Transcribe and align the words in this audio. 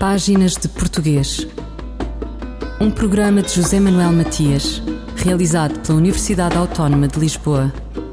Páginas 0.00 0.56
de 0.56 0.66
Português. 0.66 1.46
Um 2.80 2.90
programa 2.90 3.42
de 3.42 3.52
José 3.52 3.78
Manuel 3.78 4.12
Matias, 4.12 4.82
realizado 5.14 5.78
pela 5.80 5.98
Universidade 5.98 6.56
Autónoma 6.56 7.06
de 7.06 7.20
Lisboa. 7.20 7.70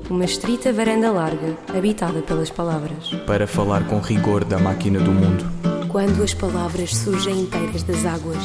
Uma 0.10 0.26
estrita 0.26 0.74
varanda 0.74 1.10
larga, 1.10 1.58
habitada 1.74 2.20
pelas 2.22 2.50
palavras. 2.50 3.12
Para 3.26 3.48
falar 3.48 3.88
com 3.88 4.02
rigor 4.02 4.44
da 4.44 4.60
máquina 4.60 5.00
do 5.00 5.14
mundo. 5.14 5.46
Quando 5.88 6.22
as 6.24 6.34
palavras 6.34 6.94
surgem 6.94 7.44
inteiras 7.44 7.84
das 7.84 8.06
águas 8.06 8.44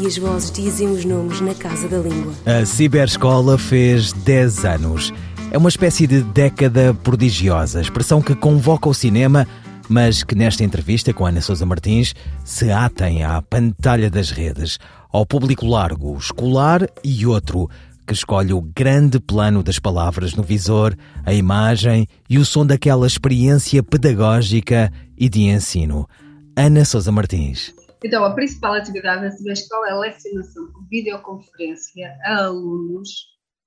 e 0.00 0.06
as 0.06 0.16
vozes 0.16 0.52
dizem 0.52 0.88
os 0.88 1.04
nomes 1.04 1.40
na 1.40 1.54
casa 1.54 1.88
da 1.88 1.98
língua. 1.98 2.32
A 2.46 2.64
Ciberescola 2.64 3.58
fez 3.58 4.12
10 4.12 4.64
anos. 4.64 5.12
É 5.50 5.58
uma 5.58 5.68
espécie 5.68 6.06
de 6.06 6.22
década 6.22 6.94
prodigiosa, 7.02 7.80
expressão 7.80 8.22
que 8.22 8.36
convoca 8.36 8.88
o 8.88 8.94
cinema 8.94 9.48
mas 9.88 10.22
que 10.22 10.34
nesta 10.34 10.62
entrevista 10.62 11.12
com 11.12 11.26
Ana 11.26 11.40
Sousa 11.40 11.64
Martins 11.64 12.14
se 12.44 12.70
atem 12.70 13.24
à 13.24 13.40
pantalha 13.40 14.10
das 14.10 14.30
redes, 14.30 14.78
ao 15.10 15.24
público 15.24 15.66
largo, 15.66 16.16
escolar 16.16 16.88
e 17.02 17.26
outro, 17.26 17.68
que 18.06 18.12
escolhe 18.14 18.52
o 18.52 18.60
grande 18.60 19.20
plano 19.20 19.62
das 19.62 19.78
palavras 19.78 20.34
no 20.34 20.42
visor, 20.42 20.96
a 21.24 21.32
imagem 21.32 22.06
e 22.28 22.38
o 22.38 22.44
som 22.44 22.64
daquela 22.64 23.06
experiência 23.06 23.82
pedagógica 23.82 24.90
e 25.16 25.28
de 25.28 25.42
ensino. 25.42 26.08
Ana 26.56 26.84
Sousa 26.84 27.12
Martins. 27.12 27.74
Então, 28.04 28.24
a 28.24 28.34
principal 28.34 28.74
atividade 28.74 29.44
da 29.44 29.52
escola 29.52 29.88
é 29.88 29.92
a 29.92 29.98
lecionação 29.98 30.72
por 30.72 30.86
videoconferência 30.88 32.16
a 32.24 32.44
alunos 32.44 33.08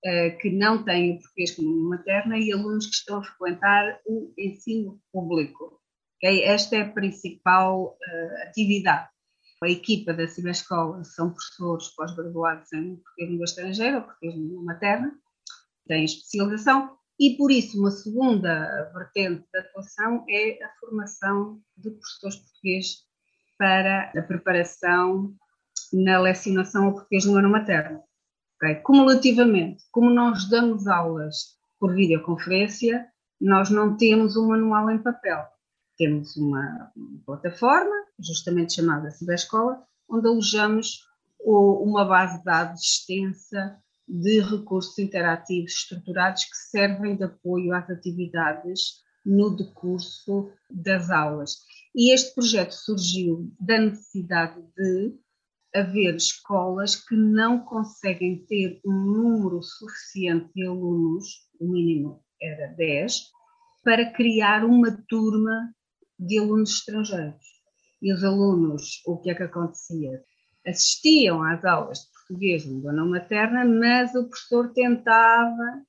uh, 0.05 0.37
que 0.39 0.49
não 0.49 0.83
têm 0.83 1.19
português 1.19 1.55
como 1.55 1.89
materna 1.89 2.37
e 2.37 2.51
alunos 2.51 2.85
que 2.87 2.95
estão 2.95 3.19
a 3.19 3.23
frequentar 3.23 3.99
o 4.07 4.33
ensino 4.37 4.99
público. 5.11 5.80
Okay? 6.23 6.43
Esta 6.43 6.75
é 6.75 6.81
a 6.81 6.91
principal 6.91 7.97
uh, 7.97 8.47
atividade. 8.47 9.09
A 9.63 9.69
equipa 9.69 10.13
da 10.13 10.27
Ciberescola 10.27 11.03
são 11.03 11.31
professores 11.31 11.89
pós-graduados 11.95 12.71
em 12.73 12.95
português 12.95 13.29
língua 13.29 13.43
estrangeira 13.43 14.01
português 14.01 14.35
língua 14.35 14.63
materna, 14.63 15.11
têm 15.87 16.05
especialização 16.05 16.97
e, 17.19 17.37
por 17.37 17.51
isso, 17.51 17.79
uma 17.79 17.91
segunda 17.91 18.91
vertente 18.93 19.45
da 19.53 19.59
atuação 19.59 20.25
é 20.29 20.63
a 20.63 20.69
formação 20.79 21.61
de 21.77 21.91
professores 21.91 22.37
portugueses 22.37 22.97
para 23.57 24.11
a 24.17 24.21
preparação 24.23 25.35
na 25.93 26.19
lecionação 26.19 26.85
ao 26.85 26.93
português 26.93 27.25
língua 27.25 27.41
materna. 27.43 28.01
Okay? 28.55 28.75
Cumulativamente, 28.75 29.83
como 29.91 30.09
nós 30.09 30.49
damos 30.49 30.87
aulas 30.87 31.59
por 31.79 31.93
videoconferência, 31.93 33.07
nós 33.39 33.69
não 33.69 33.95
temos 33.97 34.35
um 34.35 34.47
manual 34.47 34.89
em 34.89 34.97
papel 34.97 35.50
temos 36.01 36.35
uma, 36.35 36.91
plataforma, 37.27 37.93
justamente 38.19 38.73
chamada 38.73 39.11
Ciberescola, 39.11 39.83
onde 40.09 40.27
alojamos 40.27 41.05
uma 41.39 42.03
base 42.05 42.39
de 42.39 42.43
dados 42.43 42.81
extensa 42.81 43.79
de 44.07 44.39
recursos 44.39 44.97
interativos 44.97 45.73
estruturados 45.73 46.45
que 46.45 46.57
servem 46.57 47.15
de 47.15 47.25
apoio 47.25 47.71
às 47.75 47.87
atividades 47.87 49.03
no 49.23 49.55
decurso 49.55 50.51
das 50.71 51.11
aulas. 51.11 51.57
E 51.93 52.11
este 52.11 52.33
projeto 52.33 52.71
surgiu 52.71 53.53
da 53.59 53.77
necessidade 53.77 54.59
de 54.75 55.19
haver 55.75 56.15
escolas 56.15 56.95
que 56.95 57.15
não 57.15 57.59
conseguem 57.59 58.43
ter 58.47 58.81
um 58.83 58.91
número 58.91 59.61
suficiente 59.61 60.51
de 60.55 60.65
alunos, 60.65 61.47
o 61.59 61.71
mínimo 61.71 62.23
era 62.41 62.73
10, 62.73 63.21
para 63.83 64.11
criar 64.11 64.65
uma 64.65 64.91
turma 65.07 65.71
de 66.21 66.37
alunos 66.37 66.71
estrangeiros. 66.75 67.45
E 68.01 68.13
os 68.13 68.23
alunos, 68.23 69.01
o 69.05 69.17
que 69.17 69.31
é 69.31 69.35
que 69.35 69.43
acontecia? 69.43 70.23
Assistiam 70.65 71.43
às 71.43 71.65
aulas 71.65 71.99
de 71.99 72.11
português 72.11 72.63
língua 72.63 72.93
não 72.93 73.09
materna, 73.09 73.65
mas 73.65 74.13
o 74.15 74.29
professor 74.29 74.71
tentava 74.73 75.83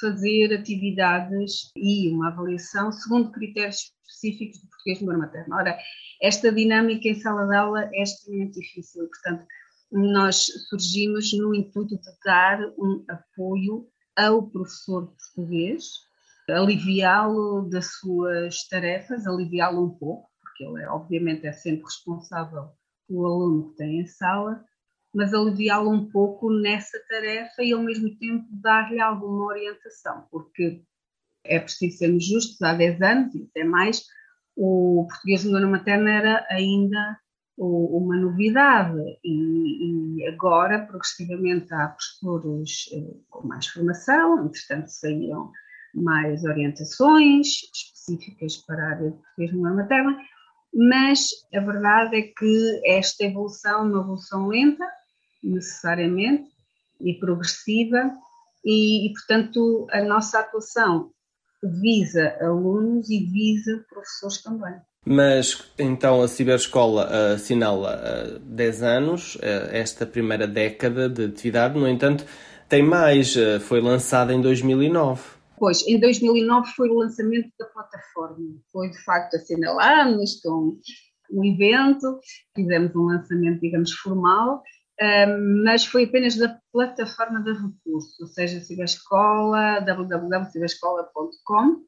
fazer 0.00 0.52
atividades 0.52 1.70
e 1.76 2.08
uma 2.10 2.28
avaliação 2.28 2.90
segundo 2.90 3.30
critérios 3.30 3.92
específicos 4.06 4.60
de 4.60 4.68
português 4.68 5.00
língua 5.00 5.18
materna. 5.18 5.56
Ora, 5.56 5.78
esta 6.20 6.52
dinâmica 6.52 7.08
em 7.08 7.14
sala 7.14 7.46
de 7.46 7.56
aula 7.56 7.88
é 7.92 8.02
extremamente 8.02 8.60
difícil, 8.60 9.08
portanto, 9.08 9.46
nós 9.92 10.46
surgimos 10.68 11.32
no 11.32 11.54
intuito 11.54 11.96
de 11.96 12.10
dar 12.24 12.58
um 12.76 13.04
apoio 13.08 13.86
ao 14.16 14.42
professor 14.42 15.06
português, 15.06 15.84
aliviá-lo 16.48 17.68
das 17.68 17.98
suas 17.98 18.66
tarefas, 18.68 19.26
aliviá-lo 19.26 19.86
um 19.86 19.90
pouco, 19.90 20.28
porque 20.40 20.64
ele 20.64 20.82
é, 20.82 20.88
obviamente 20.88 21.46
é 21.46 21.52
sempre 21.52 21.84
responsável 21.84 22.68
pelo 23.08 23.26
aluno 23.26 23.70
que 23.70 23.76
tem 23.76 24.00
em 24.00 24.06
sala, 24.06 24.64
mas 25.14 25.32
aliviá-lo 25.32 25.90
um 25.90 26.10
pouco 26.10 26.50
nessa 26.50 26.98
tarefa 27.08 27.62
e 27.62 27.72
ao 27.72 27.82
mesmo 27.82 28.16
tempo 28.18 28.46
dar-lhe 28.50 29.00
alguma 29.00 29.46
orientação, 29.46 30.26
porque 30.30 30.82
é 31.44 31.60
preciso 31.60 31.98
sermos 31.98 32.26
justos, 32.26 32.60
há 32.62 32.74
10 32.74 33.02
anos 33.02 33.34
e 33.34 33.46
até 33.50 33.64
mais, 33.64 34.02
o 34.56 35.06
português 35.08 35.42
de 35.42 35.48
língua 35.48 35.66
materna 35.66 36.10
era 36.10 36.46
ainda 36.50 37.18
uma 37.56 38.16
novidade. 38.16 38.98
E, 39.22 40.18
e, 40.18 40.26
agora 40.26 40.86
progressivamente 40.86 41.72
há 41.72 41.88
professores 41.88 42.86
eh, 42.92 43.16
com 43.28 43.46
mais 43.46 43.66
formação, 43.66 44.46
entretanto 44.46 44.88
saíram 44.88 45.52
mais 45.94 46.44
orientações 46.44 47.46
específicas 47.74 48.56
para 48.58 48.82
a 48.82 48.90
área 48.90 49.10
de 49.10 49.16
português 49.16 49.52
língua 49.52 49.74
materna, 49.74 50.16
mas 50.74 51.28
a 51.54 51.60
verdade 51.60 52.16
é 52.16 52.22
que 52.22 52.82
esta 52.84 53.24
evolução 53.24 53.80
é 53.80 53.82
uma 53.82 54.00
evolução 54.00 54.48
lenta, 54.48 54.84
necessariamente, 55.42 56.50
e 57.00 57.14
progressiva, 57.14 58.10
e, 58.64 59.06
e 59.06 59.12
portanto 59.12 59.86
a 59.90 60.02
nossa 60.02 60.40
atuação 60.40 61.10
visa 61.62 62.36
alunos 62.40 63.08
e 63.08 63.24
visa 63.24 63.84
professores 63.88 64.42
também. 64.42 64.74
Mas 65.06 65.70
então 65.78 66.22
a 66.22 66.28
Ciberescola 66.28 67.34
assinala 67.34 68.40
10 68.42 68.82
anos, 68.82 69.38
esta 69.70 70.06
primeira 70.06 70.46
década 70.46 71.08
de 71.08 71.26
atividade, 71.26 71.78
no 71.78 71.86
entanto, 71.86 72.24
tem 72.68 72.82
mais, 72.82 73.34
foi 73.60 73.80
lançada 73.80 74.32
em 74.32 74.40
2009. 74.40 75.22
Pois, 75.56 75.86
em 75.86 76.00
2009 76.00 76.72
foi 76.72 76.90
o 76.90 76.98
lançamento 76.98 77.48
da 77.58 77.66
plataforma. 77.66 78.60
Foi, 78.72 78.90
de 78.90 78.98
facto, 79.04 79.36
assinalamos 79.36 80.40
com 80.40 80.78
um 81.30 81.44
evento, 81.44 82.18
fizemos 82.54 82.94
um 82.94 83.04
lançamento, 83.04 83.60
digamos, 83.60 83.92
formal, 83.92 84.62
mas 85.64 85.84
foi 85.84 86.04
apenas 86.04 86.36
da 86.36 86.58
plataforma 86.72 87.42
de 87.42 87.52
recursos, 87.52 88.18
ou 88.20 88.26
seja, 88.26 88.60
Ciberescola, 88.60 89.80
www.ciberescola.com, 89.80 91.84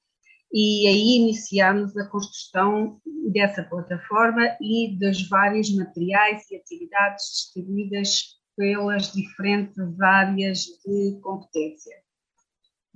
e 0.53 0.89
aí 0.89 1.21
iniciámos 1.21 1.97
a 1.97 2.09
construção 2.09 3.01
dessa 3.33 3.63
plataforma 3.63 4.43
e 4.61 4.97
dos 4.99 5.29
vários 5.29 5.75
materiais 5.75 6.51
e 6.51 6.57
atividades 6.57 7.25
distribuídas 7.33 8.37
pelas 8.57 9.13
diferentes 9.13 10.01
áreas 10.01 10.65
de 10.85 11.21
competência 11.21 11.95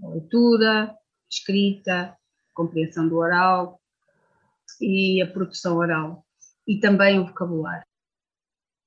leitura, 0.08 0.94
escrita, 1.30 2.16
compreensão 2.54 3.08
do 3.08 3.16
oral 3.16 3.80
e 4.80 5.22
a 5.22 5.26
produção 5.26 5.76
oral 5.76 6.24
e 6.66 6.78
também 6.78 7.18
o 7.18 7.26
vocabulário. 7.26 7.84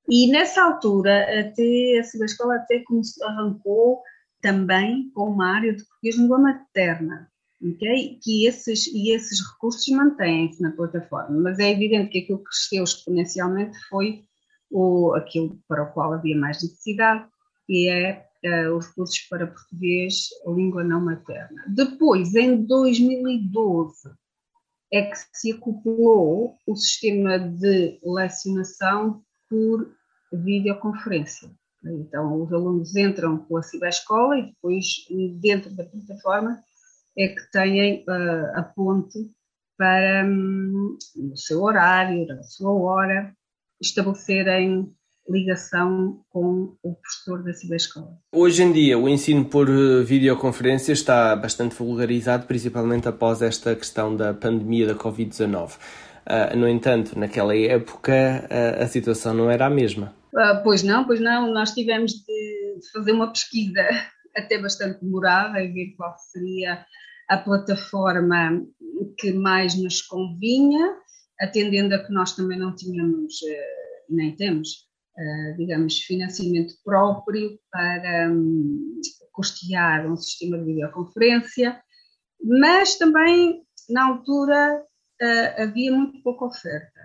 E 0.10 0.30
nessa 0.32 0.64
altura, 0.64 1.24
até 1.40 1.98
a 1.98 2.26
escola 2.26 2.56
até 2.56 2.84
arrancou 3.24 4.02
também 4.42 5.10
com 5.12 5.30
uma 5.30 5.56
área 5.56 5.74
de 5.74 5.84
português 5.86 6.18
língua 6.18 6.38
materna, 6.38 7.32
okay? 7.62 8.20
que 8.22 8.46
esses, 8.46 8.88
e 8.88 9.12
esses 9.16 9.40
recursos 9.40 9.88
mantêm-se 9.88 10.62
na 10.62 10.72
plataforma, 10.72 11.40
mas 11.40 11.60
é 11.60 11.72
evidente 11.72 12.10
que 12.10 12.20
aquilo 12.20 12.40
que 12.40 12.46
cresceu 12.46 12.84
exponencialmente 12.84 13.78
foi 13.88 14.26
o, 14.70 15.14
aquilo 15.14 15.58
para 15.68 15.84
o 15.84 15.94
qual 15.94 16.14
havia 16.14 16.38
mais 16.38 16.62
necessidade, 16.62 17.26
que 17.66 17.88
é 17.88 18.26
uh, 18.46 18.76
os 18.76 18.88
cursos 18.88 19.20
para 19.30 19.48
português, 19.48 20.30
língua 20.46 20.84
não 20.84 21.02
materna. 21.02 21.64
Depois, 21.68 22.36
em 22.36 22.64
2012, 22.64 24.12
é 24.92 25.02
que 25.04 25.18
se 25.34 25.52
acoplou 25.52 26.56
o 26.68 26.76
sistema 26.76 27.40
de 27.40 28.00
lecionação 28.04 29.24
por 29.50 29.92
videoconferência. 30.32 31.50
Então, 31.84 32.42
os 32.42 32.54
alunos 32.54 32.96
entram 32.96 33.40
pela 33.40 33.62
Ciberescola 33.62 34.38
e 34.38 34.46
depois, 34.48 34.86
dentro 35.42 35.76
da 35.76 35.84
plataforma, 35.84 36.60
é 37.18 37.28
que 37.28 37.52
têm 37.52 38.04
uh, 38.08 38.60
a 38.60 38.64
ponte 38.64 39.20
para, 39.78 40.26
um, 40.26 40.98
no 41.16 41.38
seu 41.38 41.62
horário, 41.62 42.26
na 42.28 42.44
sua 42.44 42.72
hora, 42.72 43.36
estabelecerem 43.82 44.96
ligação 45.30 46.22
com 46.30 46.76
o 46.84 46.96
professor 46.96 47.44
da 47.44 47.54
ciberescola. 47.54 48.18
Hoje 48.32 48.64
em 48.64 48.72
dia, 48.72 48.98
o 48.98 49.08
ensino 49.08 49.46
por 49.46 49.70
eh, 49.70 50.04
videoconferência 50.04 50.92
está 50.92 51.36
bastante 51.36 51.76
vulgarizado, 51.76 52.46
principalmente 52.46 53.08
após 53.08 53.42
esta 53.42 53.76
questão 53.76 54.16
da 54.16 54.34
pandemia 54.34 54.88
da 54.88 54.96
Covid-19. 54.96 55.78
Uh, 56.26 56.56
no 56.56 56.70
entanto, 56.70 57.20
naquela 57.20 57.54
época 57.54 58.48
a 58.80 58.88
situação 58.88 59.34
não 59.34 59.52
era 59.52 59.66
a 59.66 59.70
mesma. 59.70 60.16
pois 60.64 60.82
não, 60.82 61.06
pois 61.06 61.20
não. 61.20 61.54
Nós 61.54 61.72
tivemos 61.72 62.14
de, 62.14 62.80
de 62.80 62.92
fazer 62.94 63.12
uma 63.12 63.28
pesquisa 63.32 63.86
até 64.36 64.58
bastante 64.62 65.04
demorada 65.04 65.60
e 65.62 65.68
ver 65.72 65.94
qual 65.98 66.16
seria 66.18 66.86
a 67.30 67.38
plataforma 67.38 68.62
que 69.18 69.34
mais 69.34 69.76
nos 69.76 70.02
convinha, 70.02 70.96
atendendo 71.42 71.94
a 71.94 72.00
que 72.00 72.14
nós 72.14 72.34
também 72.34 72.58
não 72.58 72.74
tínhamos, 72.74 73.36
nem 74.10 74.34
temos, 74.36 74.88
digamos, 75.58 76.00
financiamento 76.00 76.74
próprio 76.84 77.60
para 77.72 78.32
um, 78.32 79.00
custear 79.32 80.12
um 80.12 80.18
sistema 80.18 80.58
de 80.58 80.66
videoconferência, 80.66 81.82
mas 82.42 82.96
também 82.98 83.64
na 83.90 84.08
altura 84.08 84.82
uh, 85.22 85.62
havia 85.62 85.92
muito 85.92 86.22
pouca 86.24 86.46
oferta. 86.46 87.00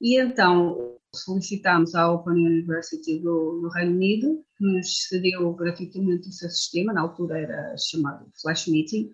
E 0.00 0.20
então 0.20 0.98
solicitámos 1.14 1.94
à 1.94 2.10
Open 2.10 2.34
University 2.34 3.18
do, 3.20 3.60
do, 3.60 3.68
Reino 3.68 3.92
Unido, 3.92 4.44
que 4.56 4.64
nos 4.64 5.06
cedeu 5.08 5.52
gratuitamente 5.54 6.28
o 6.28 6.32
seu 6.32 6.50
sistema, 6.50 6.92
na 6.92 7.02
altura 7.02 7.38
era 7.38 7.76
chamado 7.76 8.26
Flash 8.40 8.66
Meeting, 8.66 9.10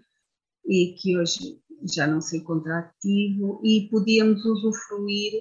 e 0.67 0.95
que 0.99 1.19
hoje 1.19 1.61
já 1.95 2.07
não 2.07 2.21
se 2.21 2.39
encontra 2.39 2.79
ativo, 2.79 3.61
e 3.65 3.89
podíamos 3.91 4.45
usufruir 4.45 5.33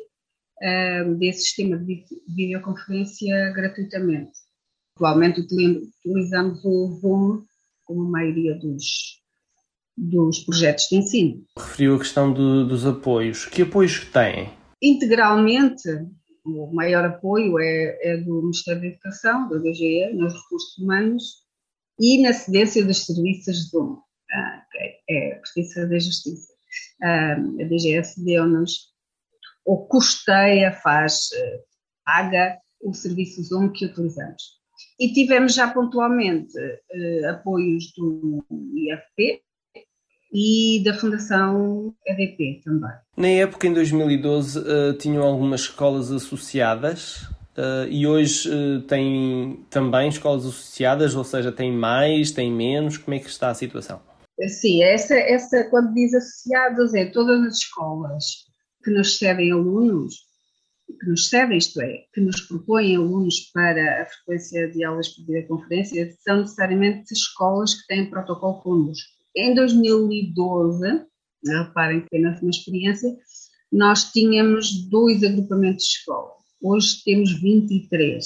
uh, 0.61 1.15
desse 1.15 1.43
sistema 1.43 1.77
de 1.77 2.03
videoconferência 2.27 3.51
gratuitamente. 3.53 4.31
Atualmente 4.95 5.41
utilizamos 5.41 6.63
o 6.65 6.99
Zoom 6.99 7.43
como 7.85 8.07
a 8.07 8.09
maioria 8.09 8.53
dos, 8.55 9.21
dos 9.97 10.39
projetos 10.39 10.87
de 10.89 10.97
ensino. 10.97 11.43
Referiu 11.57 11.95
a 11.95 11.99
questão 11.99 12.31
do, 12.33 12.67
dos 12.67 12.85
apoios. 12.85 13.45
Que 13.45 13.63
apoios 13.63 14.05
têm? 14.05 14.49
Integralmente, 14.81 15.89
o 16.45 16.73
maior 16.73 17.05
apoio 17.05 17.59
é, 17.59 17.97
é 18.01 18.17
do 18.17 18.41
Ministério 18.41 18.81
da 18.81 18.87
Educação, 18.87 19.49
da 19.49 19.57
DGE, 19.57 20.13
nos 20.13 20.33
recursos 20.33 20.77
humanos 20.77 21.23
e 21.99 22.21
na 22.21 22.31
cedência 22.31 22.85
dos 22.85 23.05
serviços 23.05 23.69
Zoom, 23.69 23.97
ah, 24.31 24.63
é 25.09 25.33
a 25.33 25.39
Justiça 25.39 25.87
da 25.87 25.99
Justiça. 25.99 26.53
Ah, 27.01 27.33
a 27.33 27.63
DGE 27.63 28.01
deu-nos, 28.23 28.88
ou 29.69 29.85
custeia, 29.85 30.71
faz, 30.71 31.31
eh, 31.31 31.59
paga 32.03 32.57
o 32.81 32.91
serviço 32.91 33.43
Zoom 33.43 33.69
que 33.69 33.85
utilizamos. 33.85 34.57
E 34.99 35.13
tivemos 35.13 35.53
já 35.53 35.71
pontualmente 35.71 36.57
uh, 36.57 37.29
apoios 37.29 37.93
do 37.95 38.43
IFP, 38.49 39.43
e 40.33 40.81
da 40.83 40.93
Fundação 40.93 41.93
EDP 42.05 42.61
também. 42.63 42.91
Na 43.17 43.27
época, 43.27 43.67
em 43.67 43.73
2012, 43.73 44.59
uh, 44.59 44.93
tinham 44.93 45.23
algumas 45.23 45.61
escolas 45.61 46.11
associadas 46.11 47.23
uh, 47.57 47.87
e 47.89 48.07
hoje 48.07 48.49
uh, 48.49 48.81
têm 48.81 49.65
também 49.69 50.09
escolas 50.09 50.45
associadas, 50.45 51.15
ou 51.15 51.23
seja, 51.23 51.51
tem 51.51 51.71
mais, 51.71 52.31
tem 52.31 52.51
menos, 52.51 52.97
como 52.97 53.15
é 53.15 53.19
que 53.19 53.29
está 53.29 53.49
a 53.49 53.55
situação? 53.55 54.01
Sim, 54.47 54.83
essa, 54.83 55.15
essa 55.15 55.63
quando 55.69 55.93
diz 55.93 56.13
associadas 56.13 56.93
é 56.93 57.05
todas 57.05 57.41
as 57.41 57.57
escolas 57.57 58.48
que 58.89 58.93
nos 58.95 59.19
cedem 59.19 59.51
alunos, 59.51 60.15
que 60.99 61.07
nos 61.07 61.29
cedem, 61.29 61.59
isto 61.59 61.79
é, 61.79 62.05
que 62.11 62.19
nos 62.19 62.41
propõem 62.41 62.95
alunos 62.95 63.51
para 63.53 64.01
a 64.01 64.05
frequência 64.05 64.67
de 64.71 64.83
aulas 64.83 65.09
por 65.09 65.27
videoconferência, 65.27 66.11
são 66.23 66.41
necessariamente 66.41 67.13
escolas 67.13 67.75
que 67.75 67.85
têm 67.85 68.09
protocolo 68.09 68.59
connosco 68.61 69.07
em 69.35 69.53
2012, 69.53 71.05
reparem 71.45 72.01
que 72.01 72.07
apenas 72.07 72.41
uma 72.41 72.49
experiência, 72.49 73.15
nós 73.71 74.11
tínhamos 74.11 74.89
dois 74.89 75.23
agrupamentos 75.23 75.85
de 75.85 75.91
escola. 75.91 76.31
Hoje 76.59 77.03
temos 77.05 77.39
23. 77.39 78.25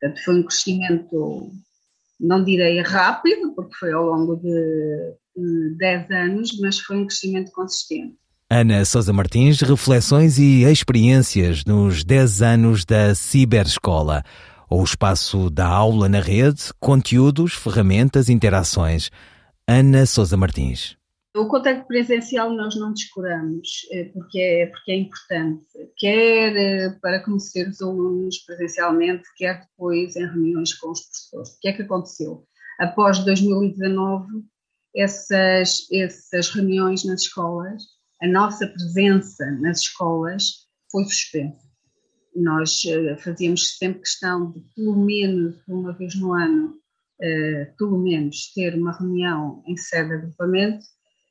Portanto, 0.00 0.24
foi 0.24 0.40
um 0.40 0.42
crescimento, 0.42 1.52
não 2.18 2.44
direi 2.44 2.80
rápido, 2.80 3.54
porque 3.54 3.76
foi 3.76 3.92
ao 3.92 4.06
longo 4.06 4.36
de 4.36 5.76
10 5.76 6.10
anos, 6.10 6.58
mas 6.60 6.80
foi 6.80 6.96
um 6.96 7.06
crescimento 7.06 7.52
consistente. 7.52 8.18
Ana 8.50 8.82
Sousa 8.86 9.12
Martins, 9.12 9.60
reflexões 9.60 10.38
e 10.38 10.64
experiências 10.64 11.66
nos 11.66 12.02
10 12.02 12.40
anos 12.40 12.82
da 12.86 13.14
Ciberescola. 13.14 14.22
O 14.70 14.82
espaço 14.82 15.50
da 15.50 15.66
aula 15.66 16.08
na 16.08 16.20
rede, 16.20 16.72
conteúdos, 16.80 17.52
ferramentas, 17.52 18.30
interações. 18.30 19.10
Ana 19.68 20.06
Sousa 20.06 20.34
Martins. 20.34 20.96
O 21.36 21.46
contacto 21.46 21.86
presencial 21.86 22.50
nós 22.50 22.74
não 22.74 22.94
descuramos, 22.94 23.68
eh, 23.92 24.04
porque 24.14 24.40
é, 24.40 24.66
porque 24.68 24.92
é 24.92 24.96
importante, 24.96 25.66
quer 25.98 26.56
eh, 26.56 26.98
para 27.02 27.22
conhecer 27.22 27.68
os 27.68 27.82
alunos 27.82 28.38
presencialmente, 28.46 29.24
quer 29.36 29.60
depois 29.60 30.16
em 30.16 30.24
reuniões 30.24 30.72
com 30.72 30.90
os 30.90 31.02
professores. 31.02 31.50
O 31.50 31.60
que 31.60 31.68
é 31.68 31.72
que 31.74 31.82
aconteceu? 31.82 32.46
Após 32.80 33.18
2019, 33.26 34.26
essas, 34.96 35.86
essas 35.92 36.48
reuniões 36.48 37.04
nas 37.04 37.20
escolas, 37.20 37.97
a 38.20 38.28
nossa 38.28 38.66
presença 38.66 39.50
nas 39.60 39.80
escolas 39.80 40.66
foi 40.90 41.04
suspensa. 41.04 41.68
Nós 42.34 42.84
eh, 42.84 43.16
fazíamos 43.16 43.76
sempre 43.76 44.00
questão 44.00 44.50
de, 44.52 44.60
pelo 44.74 44.96
menos 44.96 45.56
uma 45.68 45.92
vez 45.92 46.14
no 46.14 46.32
ano, 46.34 46.68
uh, 47.20 47.76
pelo 47.76 47.98
menos, 47.98 48.52
ter 48.54 48.74
uma 48.74 48.96
reunião 48.96 49.62
em 49.66 49.76
sede 49.76 50.08
de 50.08 50.14
agrupamento 50.14 50.84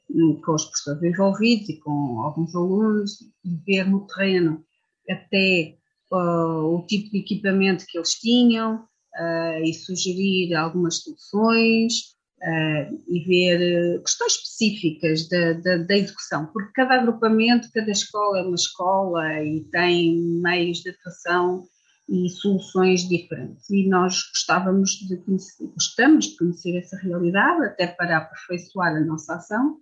um, 0.10 0.40
com 0.42 0.54
os 0.54 0.66
professores 0.66 1.04
envolvidos 1.04 1.70
e 1.70 1.80
com 1.80 2.22
alguns 2.22 2.56
alunos, 2.56 3.22
e 3.44 3.56
ver 3.66 3.90
no 3.90 4.06
terreno 4.08 4.64
até 5.10 5.78
uh, 6.12 6.76
o 6.76 6.86
tipo 6.86 7.12
de 7.12 7.20
equipamento 7.20 7.86
que 7.88 7.98
eles 7.98 8.12
tinham 8.12 8.76
uh, 8.76 9.64
e 9.64 9.74
sugerir 9.74 10.56
algumas 10.56 11.02
soluções. 11.02 12.17
Uh, 12.40 13.02
e 13.08 13.24
ver 13.26 14.00
questões 14.04 14.34
específicas 14.34 15.28
da, 15.28 15.54
da, 15.54 15.78
da, 15.78 15.98
educação, 15.98 16.46
porque 16.54 16.72
cada 16.72 16.94
agrupamento, 16.94 17.68
cada 17.74 17.90
escola 17.90 18.38
é 18.38 18.44
uma 18.44 18.54
escola 18.54 19.44
e 19.44 19.66
tem 19.72 20.16
meios 20.40 20.78
de 20.84 20.92
atuação 20.92 21.64
e 22.08 22.30
soluções 22.30 23.08
diferentes. 23.10 23.68
E 23.72 23.90
nós 23.90 24.22
gostávamos 24.30 24.92
de 24.92 25.18
conhecer, 25.18 25.68
gostamos 25.74 26.28
de 26.28 26.38
conhecer 26.38 26.78
essa 26.78 26.96
realidade, 26.98 27.66
até 27.66 27.88
para 27.88 28.18
aperfeiçoar 28.18 28.96
a 28.96 29.04
nossa 29.04 29.34
ação, 29.34 29.78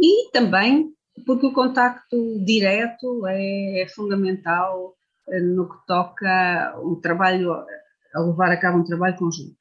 e 0.00 0.30
também 0.32 0.90
porque 1.26 1.46
o 1.46 1.52
contacto 1.52 2.44
direto 2.44 3.26
é, 3.26 3.82
é 3.82 3.88
fundamental 3.88 4.94
eh, 5.28 5.40
no 5.40 5.68
que 5.68 5.86
toca 5.86 6.74
um 6.82 7.00
trabalho, 7.00 7.52
a 8.14 8.20
levar 8.20 8.50
a 8.50 8.56
cabo 8.56 8.78
um 8.78 8.84
trabalho 8.84 9.16
conjunto. 9.16 9.56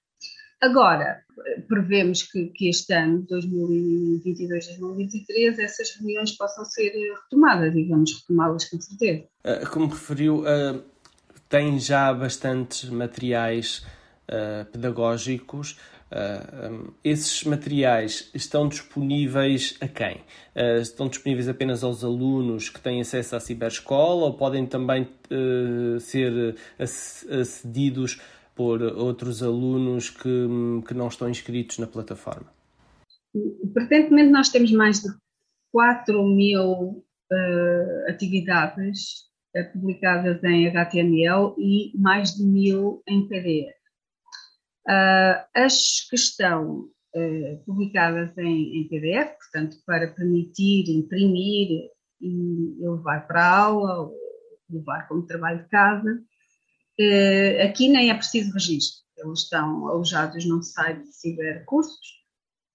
Agora, 0.62 1.22
prevemos 1.67 2.23
que, 2.23 2.47
que 2.47 2.69
este 2.69 2.93
ano, 2.93 3.27
2022-2023, 3.27 5.59
essas 5.59 5.91
reuniões 5.97 6.31
possam 6.31 6.63
ser 6.65 6.91
retomadas, 7.23 7.73
digamos, 7.73 8.21
retomá-las 8.21 8.69
com 8.69 8.79
certeza. 8.79 9.25
Eh, 9.43 9.65
como 9.65 9.87
referiu, 9.87 10.41
uh 10.41 10.93
tem 11.53 11.79
já 11.79 12.11
bastantes 12.11 12.89
materiais 12.89 13.85
pedagógicos. 14.71 15.77
Esses 17.03 17.43
materiais 17.43 18.31
estão 18.33 18.67
disponíveis 18.67 19.77
a 19.79 19.87
quem? 19.87 20.21
Estão 20.81 21.07
disponíveis 21.07 21.47
apenas 21.47 21.83
aos 21.83 22.03
alunos 22.03 22.69
que 22.69 22.81
têm 22.81 23.01
acesso 23.01 23.35
à 23.35 23.39
ciberescola 23.39 24.25
ou 24.25 24.33
podem 24.33 24.65
também 24.65 25.07
ser 25.99 26.55
acedidos 26.79 28.19
por 28.55 28.81
outros 28.81 29.41
alunos 29.41 30.10
que, 30.10 30.48
que 30.88 30.93
não 30.93 31.07
estão 31.07 31.29
inscritos 31.29 31.77
na 31.79 31.88
plataforma? 31.88 32.51
Presentemente 33.74 34.31
nós 34.31 34.50
temos 34.50 34.72
mais 34.72 35.01
de 35.01 35.10
4 35.72 36.24
mil 36.24 37.03
atividades 38.07 39.31
eh, 39.55 39.63
publicadas 39.63 40.43
em 40.43 40.67
HTML 40.67 41.53
e 41.60 41.91
mais 41.95 42.33
de 42.33 42.43
mil 42.43 43.03
em 43.07 43.27
PDF. 43.27 43.75
Uh, 44.88 45.45
as 45.55 46.07
que 46.10 46.15
estão 46.15 46.89
uh, 47.15 47.63
publicadas 47.63 48.36
em, 48.38 48.79
em, 48.79 48.88
PDF, 48.88 49.38
portanto, 49.38 49.77
para 49.86 50.07
permitir 50.07 50.89
imprimir 50.89 51.89
e 52.19 52.75
levar 52.81 53.27
para 53.27 53.48
aula, 53.48 54.00
ou 54.01 54.15
levar 54.69 55.07
como 55.07 55.27
trabalho 55.27 55.63
de 55.63 55.69
casa, 55.69 56.12
uh, 56.12 56.24
aqui 57.63 57.89
nem 57.89 58.09
é 58.09 58.13
preciso 58.13 58.53
registro. 58.53 59.03
Eles 59.17 59.39
estão 59.39 59.88
alojados 59.88 60.45
num 60.45 60.62
site 60.62 61.03
de 61.03 61.13
cibercursos 61.13 62.23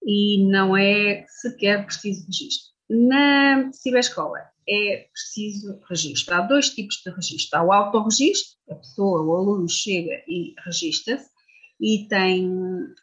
e 0.05 0.45
não 0.49 0.75
é 0.75 1.25
sequer 1.27 1.85
preciso 1.85 2.25
registro. 2.25 2.69
Na 2.89 3.71
ciberescola 3.71 4.39
é 4.67 5.07
preciso 5.11 5.79
registro. 5.87 6.35
Há 6.35 6.41
dois 6.41 6.69
tipos 6.69 7.01
de 7.05 7.11
registro. 7.11 7.59
Há 7.59 7.63
o 7.63 7.71
autorregistro, 7.71 8.57
a 8.69 8.75
pessoa, 8.75 9.21
o 9.21 9.35
aluno 9.35 9.69
chega 9.69 10.23
e 10.27 10.53
registra-se 10.65 11.29
e 11.79 12.07
tem 12.07 12.49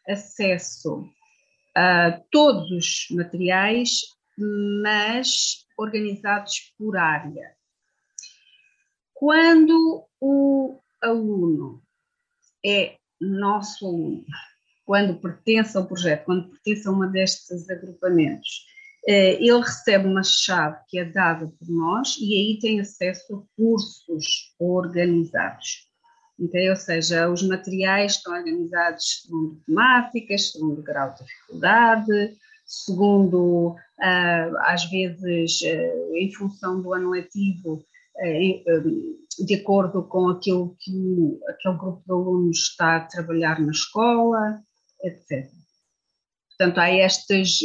acesso 0.08 1.04
a 1.74 2.20
todos 2.30 2.70
os 2.70 3.06
materiais 3.10 4.16
mas 4.38 5.64
organizados 5.78 6.72
por 6.78 6.96
área. 6.96 7.54
Quando 9.14 10.04
o 10.20 10.65
aluno 11.02 11.82
é 12.64 12.96
nosso 13.20 13.86
aluno, 13.86 14.24
quando 14.84 15.20
pertence 15.20 15.76
ao 15.76 15.86
projeto, 15.86 16.24
quando 16.24 16.48
pertence 16.50 16.86
a 16.86 16.90
uma 16.90 17.06
destes 17.06 17.68
agrupamentos, 17.70 18.66
eh, 19.06 19.34
ele 19.34 19.60
recebe 19.60 20.06
uma 20.06 20.22
chave 20.22 20.78
que 20.88 20.98
é 20.98 21.04
dada 21.04 21.46
por 21.46 21.68
nós 21.68 22.16
e 22.20 22.34
aí 22.34 22.58
tem 22.60 22.80
acesso 22.80 23.36
a 23.36 23.56
cursos 23.56 24.54
organizados. 24.58 25.86
Okay? 26.38 26.68
Ou 26.68 26.76
seja, 26.76 27.30
os 27.30 27.42
materiais 27.42 28.12
estão 28.12 28.34
organizados 28.34 29.22
segundo 29.22 29.60
temáticas, 29.66 30.52
segundo 30.52 30.82
grau 30.82 31.14
de 31.14 31.24
dificuldade, 31.24 32.36
segundo, 32.66 33.70
uh, 33.70 34.56
às 34.60 34.84
vezes, 34.90 35.60
uh, 35.62 36.14
em 36.14 36.32
função 36.32 36.82
do 36.82 36.92
ano 36.92 37.10
letivo, 37.10 37.74
uh, 37.74 39.25
de 39.38 39.54
acordo 39.54 40.02
com 40.04 40.28
aquilo 40.28 40.76
que 40.78 41.38
aquele 41.48 41.76
grupo 41.76 42.02
de 42.06 42.12
alunos 42.12 42.58
está 42.58 42.96
a 42.96 43.06
trabalhar 43.06 43.60
na 43.60 43.70
escola, 43.70 44.60
etc. 45.02 45.50
Portanto, 46.48 46.78
há 46.78 46.88
estas 46.88 47.58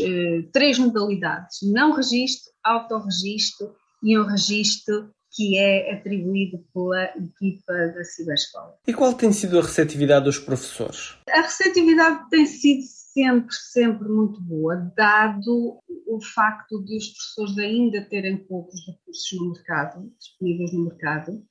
três 0.51 0.77
modalidades: 0.77 1.59
não 1.63 1.93
registro, 1.93 2.51
autorregistro 2.63 3.73
e 4.03 4.17
um 4.17 4.25
registro 4.25 5.11
que 5.33 5.57
é 5.57 5.93
atribuído 5.93 6.59
pela 6.73 7.05
equipa 7.05 7.73
da 7.95 8.03
Ciberescola. 8.03 8.75
E 8.85 8.93
qual 8.93 9.13
tem 9.13 9.31
sido 9.31 9.57
a 9.57 9.61
receptividade 9.61 10.25
dos 10.25 10.37
professores? 10.37 11.15
A 11.29 11.41
receptividade 11.41 12.29
tem 12.29 12.45
sido 12.45 12.83
sempre, 13.13 13.53
sempre 13.53 14.09
muito 14.09 14.41
boa, 14.41 14.75
dado 14.95 15.79
o 16.07 16.21
facto 16.33 16.83
de 16.83 16.97
os 16.97 17.07
professores 17.07 17.57
ainda 17.57 18.01
terem 18.09 18.37
poucos 18.37 18.75
recursos 18.85 19.39
no 19.39 19.51
mercado, 19.53 20.11
disponíveis 20.19 20.73
no 20.73 20.85
mercado, 20.85 21.31
eh, 21.31 21.50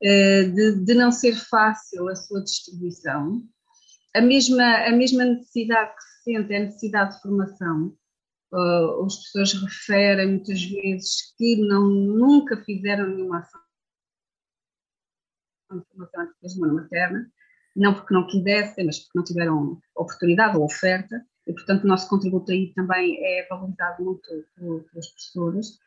de, 0.00 0.84
de 0.84 0.94
não 0.94 1.12
ser 1.12 1.34
fácil 1.34 2.08
a 2.08 2.16
sua 2.16 2.42
distribuição. 2.42 3.42
A 4.14 4.20
mesma, 4.20 4.86
a 4.86 4.92
mesma 4.92 5.24
necessidade 5.24 5.94
que 5.94 6.02
se 6.02 6.22
sente 6.24 6.52
é 6.52 6.56
a 6.56 6.60
necessidade 6.60 7.16
de 7.16 7.22
formação, 7.22 7.96
uh, 8.52 9.04
os 9.04 9.16
professores 9.16 9.62
referem 9.62 10.28
muitas 10.28 10.62
vezes 10.62 11.34
que 11.36 11.56
não, 11.56 11.88
nunca 11.88 12.56
fizeram 12.64 13.08
nenhuma 13.08 13.38
ação 13.38 13.60
de 15.72 15.84
formação 15.92 16.26
da 16.60 16.72
materna, 16.72 17.30
não 17.76 17.94
porque 17.94 18.14
não 18.14 18.26
quisessem, 18.26 18.86
mas 18.86 18.98
porque 18.98 19.18
não 19.18 19.24
tiveram 19.24 19.80
oportunidade 19.94 20.56
ou 20.56 20.64
oferta, 20.64 21.24
e 21.46 21.52
portanto 21.52 21.84
o 21.84 21.86
nosso 21.86 22.08
contributo 22.08 22.50
aí 22.50 22.72
também 22.74 23.16
é 23.24 23.46
valorizado 23.48 24.02
muito 24.02 24.28
pelos 24.56 24.84
professores. 24.90 25.78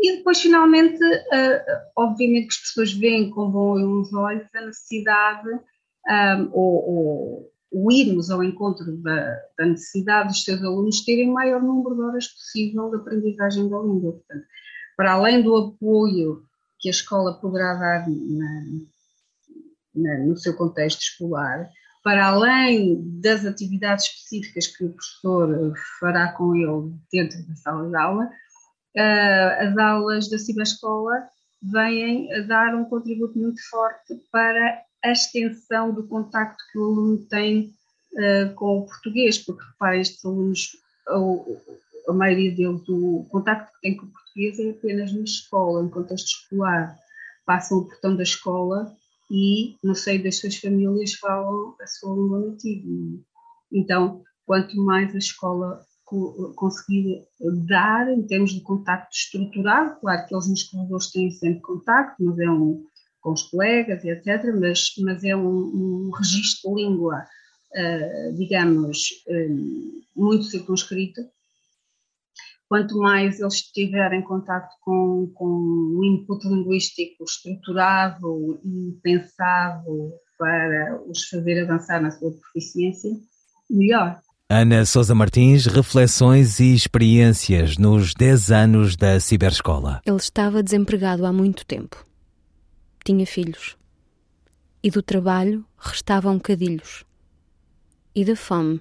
E 0.00 0.16
depois, 0.16 0.40
finalmente, 0.40 1.02
uh, 1.02 1.60
obviamente 1.96 2.48
que 2.48 2.54
as 2.54 2.60
pessoas 2.60 2.92
veem 2.92 3.30
com 3.30 3.50
bons 3.50 4.12
olhos 4.12 4.46
a 4.54 4.60
necessidade 4.60 5.48
um, 5.50 6.50
ou, 6.52 6.88
ou 6.88 7.52
o 7.70 7.92
irmos 7.92 8.30
ao 8.30 8.42
encontro 8.42 8.96
da, 9.02 9.38
da, 9.58 9.66
necessidade 9.66 10.28
dos 10.28 10.44
seus 10.44 10.62
alunos 10.62 11.04
terem 11.04 11.28
o 11.28 11.34
maior 11.34 11.62
número 11.62 11.94
de 11.94 12.02
horas 12.02 12.28
possível 12.28 12.90
de 12.90 12.96
aprendizagem 12.96 13.68
da 13.68 13.78
língua. 13.78 14.12
Portanto, 14.12 14.46
para 14.96 15.12
além 15.12 15.42
do 15.42 15.56
apoio 15.56 16.42
que 16.78 16.88
a 16.88 16.92
escola 16.92 17.34
poderá 17.40 17.74
dar 17.74 18.08
na, 18.08 18.64
na, 19.94 20.18
no 20.24 20.36
seu 20.36 20.56
contexto 20.56 21.02
escolar, 21.02 21.68
para 22.02 22.26
além 22.26 23.02
das 23.20 23.44
atividades 23.44 24.06
específicas 24.06 24.66
que 24.68 24.84
o 24.84 24.92
professor 24.92 25.72
fará 26.00 26.32
com 26.32 26.54
ele 26.54 26.94
dentro 27.12 27.46
da 27.46 27.54
sala 27.56 27.88
de 27.88 27.96
aula, 27.96 28.30
as 29.00 29.76
aulas 29.76 30.28
da 30.28 30.38
ciberescola 30.38 31.28
vêm 31.62 32.32
a 32.34 32.40
dar 32.42 32.74
um 32.74 32.84
contributo 32.84 33.38
muito 33.38 33.60
forte 33.68 34.14
para 34.30 34.82
a 35.04 35.12
extensão 35.12 35.92
do 35.92 36.06
contacto 36.06 36.62
que 36.72 36.78
o 36.78 36.84
aluno 36.84 37.18
tem 37.28 37.72
uh, 38.14 38.54
com 38.54 38.78
o 38.78 38.86
português, 38.86 39.38
porque 39.38 39.64
reparem, 39.64 40.00
estes 40.00 40.24
alunos, 40.24 40.76
a, 41.08 42.10
a 42.10 42.12
maioria 42.12 42.54
deles, 42.54 42.88
o 42.88 43.26
contacto 43.30 43.72
que 43.74 43.80
tem 43.80 43.96
com 43.96 44.06
o 44.06 44.10
português 44.10 44.58
é 44.58 44.70
apenas 44.70 45.12
na 45.12 45.22
escola, 45.22 45.84
em 45.84 45.90
contexto 45.90 46.26
escolar. 46.26 46.96
Passam 47.46 47.78
o 47.78 47.86
portão 47.86 48.16
da 48.16 48.22
escola 48.22 48.94
e, 49.30 49.76
no 49.82 49.94
seio 49.94 50.22
das 50.22 50.38
suas 50.38 50.56
famílias, 50.56 51.14
falam 51.14 51.74
a 51.80 51.86
sua 51.86 52.14
língua 52.14 52.40
nativa. 52.40 52.88
Então, 53.72 54.22
quanto 54.46 54.76
mais 54.76 55.14
a 55.14 55.18
escola 55.18 55.86
conseguir 56.54 57.26
dar 57.66 58.08
em 58.08 58.22
termos 58.22 58.52
de 58.52 58.60
contacto 58.60 59.14
estruturado, 59.14 60.00
claro 60.00 60.26
que 60.26 60.34
eles 60.34 60.48
nos 60.48 60.62
corredores 60.64 61.10
têm 61.10 61.30
sempre 61.30 61.60
contacto, 61.60 62.22
mas 62.22 62.38
é 62.38 62.50
um, 62.50 62.84
com 63.20 63.32
os 63.32 63.42
colegas 63.42 64.04
e 64.04 64.10
etc., 64.10 64.54
mas, 64.58 64.94
mas 65.00 65.24
é 65.24 65.36
um, 65.36 65.48
um 65.48 66.10
registro 66.10 66.74
de 66.74 66.82
língua, 66.82 67.24
uh, 67.74 68.34
digamos, 68.36 68.98
um, 69.28 70.02
muito 70.16 70.44
circunscrito. 70.44 71.20
Quanto 72.68 72.98
mais 72.98 73.40
eles 73.40 73.62
tiverem 73.62 74.22
contato 74.22 74.74
com, 74.82 75.30
com 75.34 75.46
um 75.46 76.04
input 76.04 76.46
linguístico 76.46 77.24
estruturado 77.24 78.60
e 78.62 78.98
pensado 79.02 80.12
para 80.38 81.02
os 81.06 81.24
fazer 81.28 81.62
avançar 81.62 82.00
na 82.00 82.10
sua 82.10 82.30
proficiência, 82.30 83.10
melhor. 83.70 84.20
Ana 84.50 84.84
Sousa 84.86 85.14
Martins, 85.14 85.66
reflexões 85.66 86.58
e 86.58 86.74
experiências 86.74 87.76
nos 87.76 88.14
10 88.14 88.50
anos 88.50 88.96
da 88.96 89.20
Ciberescola. 89.20 90.00
Ele 90.06 90.16
estava 90.16 90.62
desempregado 90.62 91.26
há 91.26 91.32
muito 91.32 91.66
tempo 91.66 92.08
tinha 93.08 93.26
filhos. 93.26 93.76
E 94.82 94.90
do 94.90 95.02
trabalho 95.02 95.64
restavam 95.78 96.38
cadilhos. 96.38 97.04
E 98.14 98.24
da 98.24 98.36
fome 98.36 98.80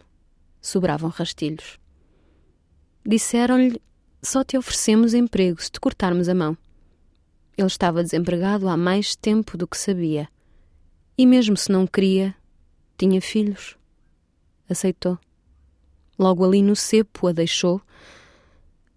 sobravam 0.62 1.10
rastilhos. 1.10 1.80
Disseram-lhe: 3.06 3.82
Só 4.22 4.44
te 4.44 4.58
oferecemos 4.58 5.14
emprego 5.14 5.62
se 5.62 5.72
te 5.72 5.80
cortarmos 5.80 6.28
a 6.28 6.36
mão. 6.36 6.58
Ele 7.58 7.68
estava 7.68 8.04
desempregado 8.04 8.68
há 8.68 8.76
mais 8.76 9.16
tempo 9.16 9.58
do 9.58 9.68
que 9.68 9.78
sabia. 9.78 10.28
E 11.18 11.26
mesmo 11.26 11.56
se 11.56 11.72
não 11.72 11.88
queria, 11.88 12.36
tinha 12.98 13.22
filhos. 13.22 13.78
Aceitou. 14.70 15.18
Logo 16.18 16.44
ali 16.44 16.62
no 16.62 16.76
cepo 16.76 17.28
a 17.28 17.32
deixou. 17.32 17.82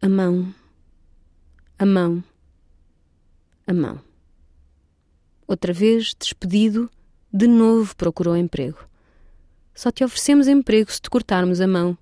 A 0.00 0.08
mão. 0.08 0.54
A 1.78 1.84
mão. 1.84 2.24
A 3.66 3.72
mão. 3.72 4.00
Outra 5.46 5.72
vez, 5.72 6.14
despedido, 6.18 6.90
de 7.32 7.46
novo 7.46 7.94
procurou 7.96 8.36
emprego. 8.36 8.78
Só 9.74 9.90
te 9.90 10.04
oferecemos 10.04 10.48
emprego 10.48 10.90
se 10.90 11.00
te 11.00 11.10
cortarmos 11.10 11.60
a 11.60 11.66
mão. 11.66 11.96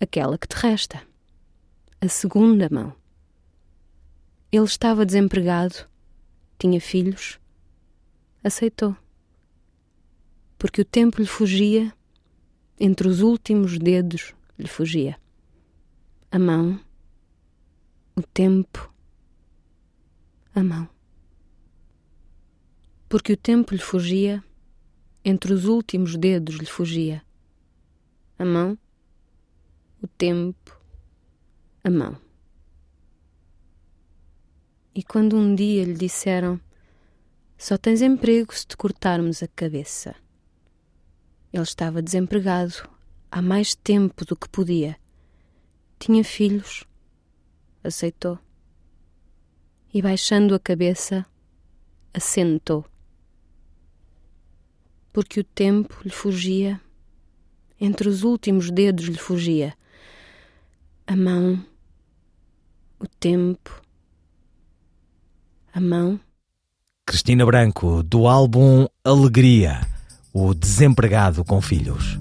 Aquela 0.00 0.36
que 0.36 0.48
te 0.48 0.54
resta. 0.54 1.02
A 2.00 2.08
segunda 2.08 2.68
mão. 2.70 2.94
Ele 4.52 4.64
estava 4.64 5.06
desempregado, 5.06 5.86
tinha 6.58 6.80
filhos. 6.80 7.38
Aceitou. 8.42 8.96
Porque 10.58 10.80
o 10.80 10.84
tempo 10.84 11.20
lhe 11.20 11.26
fugia, 11.26 11.92
entre 12.80 13.06
os 13.06 13.20
últimos 13.20 13.78
dedos 13.78 14.34
lhe 14.58 14.66
fugia. 14.66 15.16
A 16.32 16.38
mão, 16.38 16.80
o 18.16 18.22
tempo, 18.22 18.92
a 20.54 20.62
mão 20.62 20.88
porque 23.10 23.32
o 23.32 23.36
tempo 23.36 23.74
lhe 23.74 23.80
fugia, 23.80 24.42
entre 25.24 25.52
os 25.52 25.64
últimos 25.64 26.16
dedos 26.16 26.54
lhe 26.54 26.64
fugia. 26.64 27.20
A 28.38 28.44
mão, 28.44 28.78
o 30.00 30.06
tempo, 30.06 30.80
a 31.82 31.90
mão. 31.90 32.16
E 34.94 35.02
quando 35.02 35.36
um 35.36 35.56
dia 35.56 35.84
lhe 35.84 35.94
disseram: 35.94 36.60
Só 37.58 37.76
tens 37.76 38.00
emprego 38.00 38.54
se 38.54 38.64
te 38.64 38.76
cortarmos 38.76 39.42
a 39.42 39.48
cabeça. 39.48 40.14
Ele 41.52 41.62
estava 41.62 42.02
desempregado 42.02 42.88
há 43.30 43.42
mais 43.42 43.74
tempo 43.74 44.24
do 44.24 44.36
que 44.36 44.48
podia. 44.48 44.96
Tinha 45.98 46.24
filhos. 46.24 46.84
Aceitou. 47.82 48.38
E 49.92 50.00
baixando 50.00 50.54
a 50.54 50.60
cabeça, 50.60 51.26
assentou 52.14 52.84
porque 55.12 55.40
o 55.40 55.44
tempo 55.44 56.00
lhe 56.04 56.10
fugia, 56.10 56.80
entre 57.80 58.08
os 58.08 58.22
últimos 58.22 58.70
dedos 58.70 59.06
lhe 59.06 59.18
fugia. 59.18 59.74
A 61.06 61.16
mão, 61.16 61.64
o 62.98 63.06
tempo, 63.06 63.82
a 65.72 65.80
mão. 65.80 66.20
Cristina 67.04 67.44
Branco, 67.44 68.02
do 68.02 68.28
álbum 68.28 68.86
Alegria, 69.02 69.80
o 70.32 70.54
desempregado 70.54 71.44
com 71.44 71.60
filhos. 71.60 72.18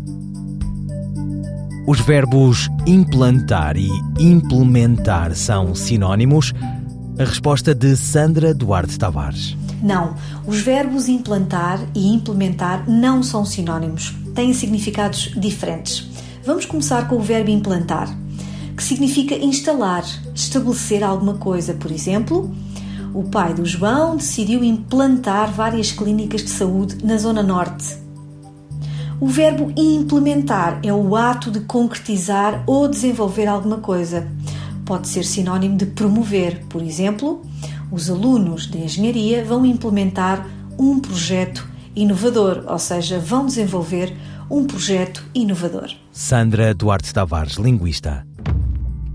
Os 1.88 2.00
verbos 2.02 2.70
implantar 2.86 3.78
e 3.78 3.90
implementar 4.20 5.36
são 5.36 5.74
sinónimos? 5.74 6.54
A 7.20 7.24
resposta 7.24 7.74
de 7.74 7.96
Sandra 7.98 8.54
Duarte 8.54 8.98
Tavares. 8.98 9.58
Não, 9.82 10.16
os 10.46 10.60
verbos 10.60 11.08
implantar 11.08 11.80
e 11.96 12.08
implementar 12.08 12.90
não 12.90 13.24
são 13.24 13.46
sinónimos, 13.46 14.14
têm 14.36 14.54
significados 14.54 15.32
diferentes. 15.38 16.10
Vamos 16.46 16.66
começar 16.66 17.08
com 17.08 17.16
o 17.16 17.22
verbo 17.22 17.50
implantar, 17.50 18.10
que 18.76 18.84
significa 18.84 19.36
instalar, 19.36 20.04
estabelecer 20.34 21.04
alguma 21.04 21.36
coisa. 21.36 21.74
Por 21.74 21.92
exemplo, 21.92 22.54
o 23.20 23.24
pai 23.30 23.54
do 23.54 23.66
João 23.66 24.16
decidiu 24.16 24.64
implantar 24.64 25.52
várias 25.52 25.92
clínicas 25.92 26.44
de 26.44 26.50
saúde 26.50 27.04
na 27.04 27.18
Zona 27.18 27.44
Norte 27.44 28.10
o 29.22 29.28
verbo 29.28 29.74
implementar 29.76 30.80
é 30.82 30.94
o 30.94 31.14
ato 31.14 31.52
de 31.52 31.60
concretizar 31.60 32.64
ou 32.66 32.88
desenvolver 32.88 33.48
alguma 33.48 33.78
coisa. 33.78 34.26
Pode 34.86 35.10
ser 35.10 35.26
sinónimo 35.26 35.76
de 35.76 35.86
promover. 35.88 36.64
Por 36.70 36.82
exemplo, 36.82 37.42
os 37.92 38.10
alunos 38.10 38.66
de 38.66 38.78
engenharia 38.78 39.44
vão 39.44 39.66
implementar 39.66 40.48
um 40.78 41.00
projeto 41.00 41.68
inovador, 41.94 42.64
ou 42.66 42.80
seja, 42.80 43.20
vão 43.20 43.46
desenvolver 43.46 44.16
um 44.50 44.66
projeto 44.66 45.22
inovador. 45.36 45.92
Sandra 46.14 46.74
Duarte 46.74 47.14
Tavares, 47.14 47.56
linguista. 47.56 48.29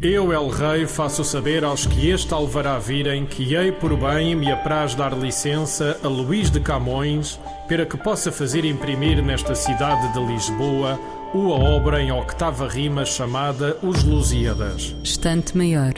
Eu, 0.07 0.35
El 0.35 0.51
Rei, 0.51 0.87
faço 0.87 1.25
saber 1.25 1.65
aos 1.65 1.87
que 1.87 2.11
este 2.11 2.35
alvará 2.35 2.79
virem 2.79 3.25
que 3.25 3.55
hei 3.55 3.73
por 3.73 3.97
bem 3.97 4.37
me 4.37 4.53
apraz 4.53 4.95
dar 4.95 5.17
licença 5.17 5.99
a 6.05 6.09
Luís 6.09 6.51
de 6.51 6.61
Camões 6.61 7.41
para 7.67 7.87
que 7.87 7.97
possa 7.97 8.31
fazer 8.31 8.67
imprimir 8.67 9.25
nesta 9.25 9.55
cidade 9.55 10.13
de 10.13 10.21
Lisboa 10.21 11.01
uma 11.33 11.55
obra 11.55 12.03
em 12.03 12.13
octava 12.13 12.69
rima 12.69 13.07
chamada 13.07 13.79
Os 13.83 14.05
Lusíadas. 14.05 14.95
Estante 15.03 15.57
Maior, 15.57 15.95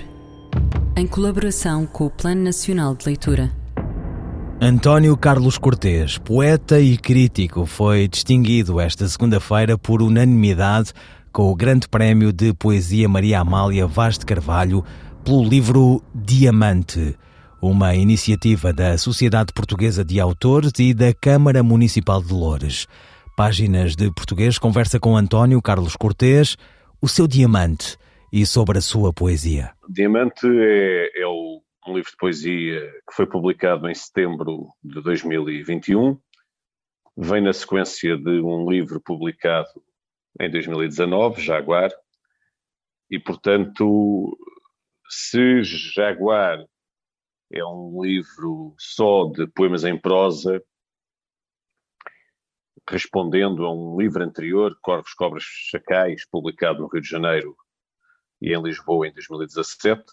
em 0.97 1.05
colaboração 1.05 1.85
com 1.85 2.07
o 2.07 2.11
Plano 2.11 2.45
Nacional 2.45 2.95
de 2.95 3.07
Leitura. 3.07 3.51
António 4.61 5.17
Carlos 5.17 5.59
Cortês, 5.59 6.17
poeta 6.17 6.79
e 6.79 6.97
crítico, 6.97 7.67
foi 7.67 8.07
distinguido 8.07 8.79
esta 8.79 9.09
segunda-feira 9.09 9.77
por 9.77 10.01
unanimidade 10.01 10.93
com 11.37 11.53
o 11.53 11.55
Grande 11.55 11.87
Prémio 11.87 12.33
de 12.33 12.55
Poesia 12.55 13.07
Maria 13.07 13.41
Amália 13.41 13.87
Vaz 13.87 14.17
de 14.17 14.25
Carvalho 14.25 14.83
pelo 15.23 15.45
livro 15.45 16.03
Diamante 16.15 17.15
uma 17.61 17.95
iniciativa 17.95 18.73
da 18.73 18.97
Sociedade 18.97 19.53
Portuguesa 19.53 20.03
de 20.03 20.19
Autores 20.19 20.73
e 20.79 20.95
da 20.95 21.13
Câmara 21.13 21.63
Municipal 21.63 22.23
de 22.23 22.33
Loures. 22.33 22.87
Páginas 23.37 23.95
de 23.95 24.11
Português 24.15 24.59
conversa 24.59 24.99
com 24.99 25.15
António 25.15 25.61
Carlos 25.61 25.95
Cortês, 25.95 26.57
o 27.03 27.07
seu 27.07 27.27
diamante 27.27 27.99
e 28.33 28.47
sobre 28.47 28.79
a 28.79 28.81
sua 28.81 29.13
poesia. 29.13 29.73
Diamante 29.91 30.47
é, 30.47 31.21
é 31.21 31.27
o, 31.27 31.61
um 31.87 31.95
livro 31.95 32.13
de 32.13 32.17
poesia 32.17 32.81
que 32.81 33.15
foi 33.15 33.27
publicado 33.27 33.87
em 33.91 33.95
setembro 33.95 34.69
de 34.83 35.03
2021. 35.03 36.17
Vem 37.15 37.43
na 37.43 37.53
sequência 37.53 38.17
de 38.17 38.41
um 38.41 38.71
livro 38.71 39.03
publicado 39.03 39.69
em 40.41 40.51
2019, 40.51 41.41
Jaguar, 41.41 41.91
e 43.11 43.19
portanto, 43.19 44.37
se 45.09 45.63
Jaguar 45.63 46.65
é 47.53 47.65
um 47.65 48.03
livro 48.03 48.75
só 48.79 49.27
de 49.27 49.47
poemas 49.47 49.85
em 49.85 49.99
prosa, 49.99 50.63
respondendo 52.89 53.65
a 53.65 53.73
um 53.73 54.01
livro 54.01 54.23
anterior, 54.23 54.77
Corvos, 54.81 55.15
Cobras, 55.15 55.45
Chacais, 55.45 56.27
publicado 56.29 56.81
no 56.81 56.89
Rio 56.89 57.01
de 57.01 57.09
Janeiro 57.09 57.57
e 58.41 58.55
em 58.55 58.63
Lisboa 58.63 59.09
em 59.09 59.13
2017. 59.13 60.05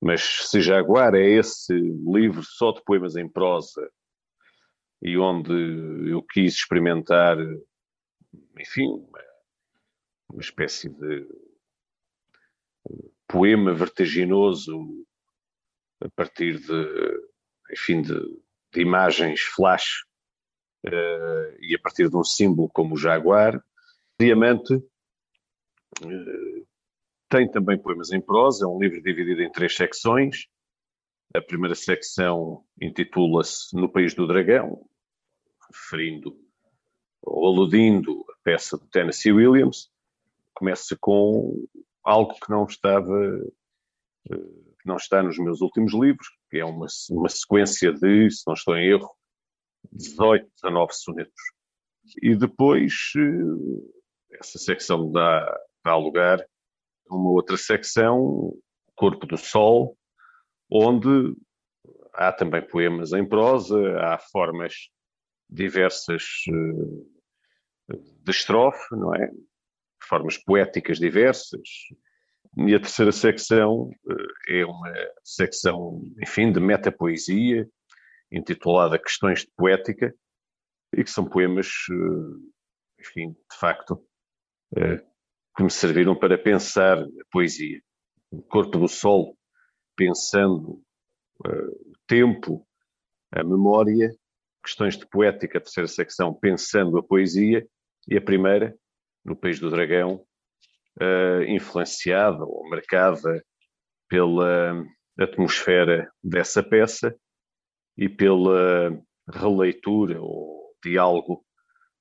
Mas 0.00 0.22
se 0.22 0.60
Jaguar 0.60 1.14
é 1.14 1.28
esse 1.28 1.72
livro 1.72 2.42
só 2.44 2.72
de 2.72 2.82
poemas 2.84 3.16
em 3.16 3.28
prosa 3.28 3.90
e 5.02 5.16
onde 5.16 5.52
eu 6.10 6.22
quis 6.22 6.54
experimentar, 6.54 7.36
enfim, 8.58 8.86
uma, 8.86 9.24
uma 10.30 10.40
espécie 10.40 10.88
de 10.88 11.26
poema 13.26 13.74
vertiginoso 13.74 15.06
a 16.00 16.08
partir 16.10 16.58
de, 16.58 17.22
enfim, 17.72 18.02
de, 18.02 18.18
de 18.72 18.80
imagens 18.80 19.40
flash 19.40 20.04
uh, 20.86 21.56
e 21.60 21.74
a 21.74 21.78
partir 21.82 22.08
de 22.08 22.16
um 22.16 22.24
símbolo 22.24 22.68
como 22.70 22.94
o 22.94 22.98
jaguar. 22.98 23.62
Diamante 24.18 24.74
uh, 24.74 26.66
tem 27.28 27.50
também 27.50 27.78
poemas 27.78 28.10
em 28.12 28.20
prosa, 28.20 28.64
é 28.64 28.68
um 28.68 28.80
livro 28.80 29.02
dividido 29.02 29.42
em 29.42 29.52
três 29.52 29.74
secções. 29.74 30.46
A 31.34 31.42
primeira 31.42 31.74
secção 31.74 32.64
intitula-se 32.80 33.76
No 33.76 33.90
País 33.90 34.14
do 34.14 34.26
Dragão, 34.26 34.88
referindo 35.70 36.34
ou 37.22 37.46
aludindo 37.46 38.24
a 38.30 38.34
peça 38.42 38.76
do 38.76 38.86
Tennessee 38.86 39.32
Williams. 39.32 39.90
Começa 40.54 40.96
com 41.00 41.66
algo 42.04 42.34
que 42.34 42.50
não 42.50 42.64
estava 42.64 43.12
uh, 44.30 44.68
não 44.88 44.96
está 44.96 45.22
nos 45.22 45.38
meus 45.38 45.60
últimos 45.60 45.92
livros, 45.92 46.26
que 46.50 46.58
é 46.58 46.64
uma, 46.64 46.86
uma 47.10 47.28
sequência 47.28 47.92
de, 47.92 48.30
se 48.30 48.42
não 48.46 48.54
estou 48.54 48.76
em 48.76 48.88
erro, 48.88 49.10
18, 49.92 50.48
19 50.62 50.92
sonetos. 50.94 51.42
E 52.22 52.34
depois 52.34 53.12
eh, 53.16 54.38
essa 54.40 54.58
secção 54.58 55.12
dá, 55.12 55.60
dá 55.84 55.94
lugar 55.94 56.40
a 57.10 57.14
uma 57.14 57.30
outra 57.30 57.56
secção, 57.56 58.54
Corpo 58.96 59.26
do 59.26 59.36
Sol, 59.36 59.96
onde 60.70 61.36
há 62.14 62.32
também 62.32 62.66
poemas 62.66 63.12
em 63.12 63.26
prosa, 63.26 63.78
há 64.00 64.18
formas 64.18 64.74
diversas 65.48 66.22
eh, 66.48 67.96
de 68.22 68.30
estrofe, 68.30 68.94
não 68.94 69.14
é? 69.14 69.30
Formas 70.02 70.36
poéticas 70.36 70.98
diversas, 70.98 71.68
e 72.56 72.74
a 72.74 72.80
terceira 72.80 73.12
secção 73.12 73.90
eh, 74.48 74.60
é 74.60 74.66
uma 74.66 74.92
secção, 75.24 76.02
enfim, 76.22 76.52
de 76.52 76.60
metapoesia, 76.60 77.68
intitulada 78.30 78.98
Questões 78.98 79.40
de 79.40 79.50
Poética, 79.56 80.14
e 80.94 81.04
que 81.04 81.10
são 81.10 81.28
poemas, 81.28 81.68
eh, 81.90 83.00
enfim, 83.00 83.30
de 83.30 83.58
facto, 83.58 84.04
que 85.56 85.62
me 85.62 85.70
serviram 85.70 86.14
para 86.14 86.36
pensar 86.36 86.98
a 86.98 87.06
poesia. 87.32 87.80
O 88.30 88.42
Corpo 88.42 88.78
do 88.78 88.86
Sol, 88.86 89.34
pensando 89.96 90.82
o 91.42 91.96
tempo, 92.06 92.68
a 93.32 93.42
memória, 93.42 94.10
Questões 94.68 94.98
de 94.98 95.06
Poética, 95.06 95.56
a 95.56 95.60
terceira 95.62 95.88
secção, 95.88 96.34
pensando 96.34 96.98
a 96.98 97.02
poesia, 97.02 97.66
e 98.06 98.18
a 98.18 98.20
primeira, 98.20 98.76
no 99.24 99.34
País 99.34 99.58
do 99.58 99.70
Dragão, 99.70 100.22
uh, 101.00 101.42
influenciada 101.46 102.44
ou 102.44 102.68
marcada 102.68 103.42
pela 104.10 104.84
atmosfera 105.18 106.12
dessa 106.22 106.62
peça 106.62 107.16
e 107.96 108.10
pela 108.10 108.90
releitura 109.26 110.20
ou 110.20 110.74
diálogo 110.84 111.42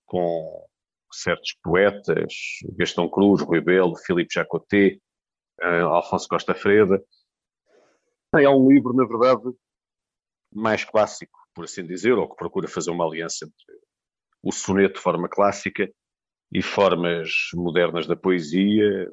com 0.06 0.68
certos 1.10 1.56
poetas, 1.64 2.34
Gastão 2.78 3.10
Cruz, 3.10 3.42
Rui 3.42 3.62
Belo, 3.62 3.96
Filipe 3.96 4.34
Jacoté, 4.34 4.98
uh, 5.62 5.88
Alfonso 5.88 6.28
Costa 6.28 6.54
Freda. 6.54 7.02
É 8.36 8.50
um 8.50 8.70
livro, 8.70 8.94
na 8.94 9.06
verdade, 9.06 9.56
mais 10.54 10.84
clássico, 10.84 11.47
por 11.58 11.66
assim 11.66 11.84
dizer, 11.84 12.14
ou 12.14 12.30
que 12.30 12.36
procura 12.36 12.68
fazer 12.68 12.92
uma 12.92 13.04
aliança 13.04 13.44
entre 13.44 13.80
o 14.44 14.52
soneto 14.52 14.94
de 14.94 15.02
forma 15.02 15.28
clássica 15.28 15.90
e 16.54 16.62
formas 16.62 17.30
modernas 17.56 18.06
da 18.06 18.16
poesia 18.16 19.12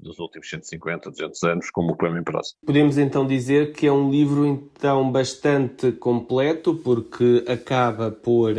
dos 0.00 0.18
últimos 0.18 0.48
150, 0.48 1.10
200 1.10 1.42
anos, 1.42 1.70
como 1.70 1.92
o 1.92 1.96
poema 1.96 2.18
em 2.18 2.24
prosa. 2.24 2.54
Podemos 2.64 2.96
então 2.96 3.26
dizer 3.26 3.74
que 3.74 3.86
é 3.86 3.92
um 3.92 4.10
livro 4.10 4.46
então 4.46 5.12
bastante 5.12 5.92
completo, 5.92 6.74
porque 6.76 7.44
acaba 7.46 8.10
por 8.10 8.54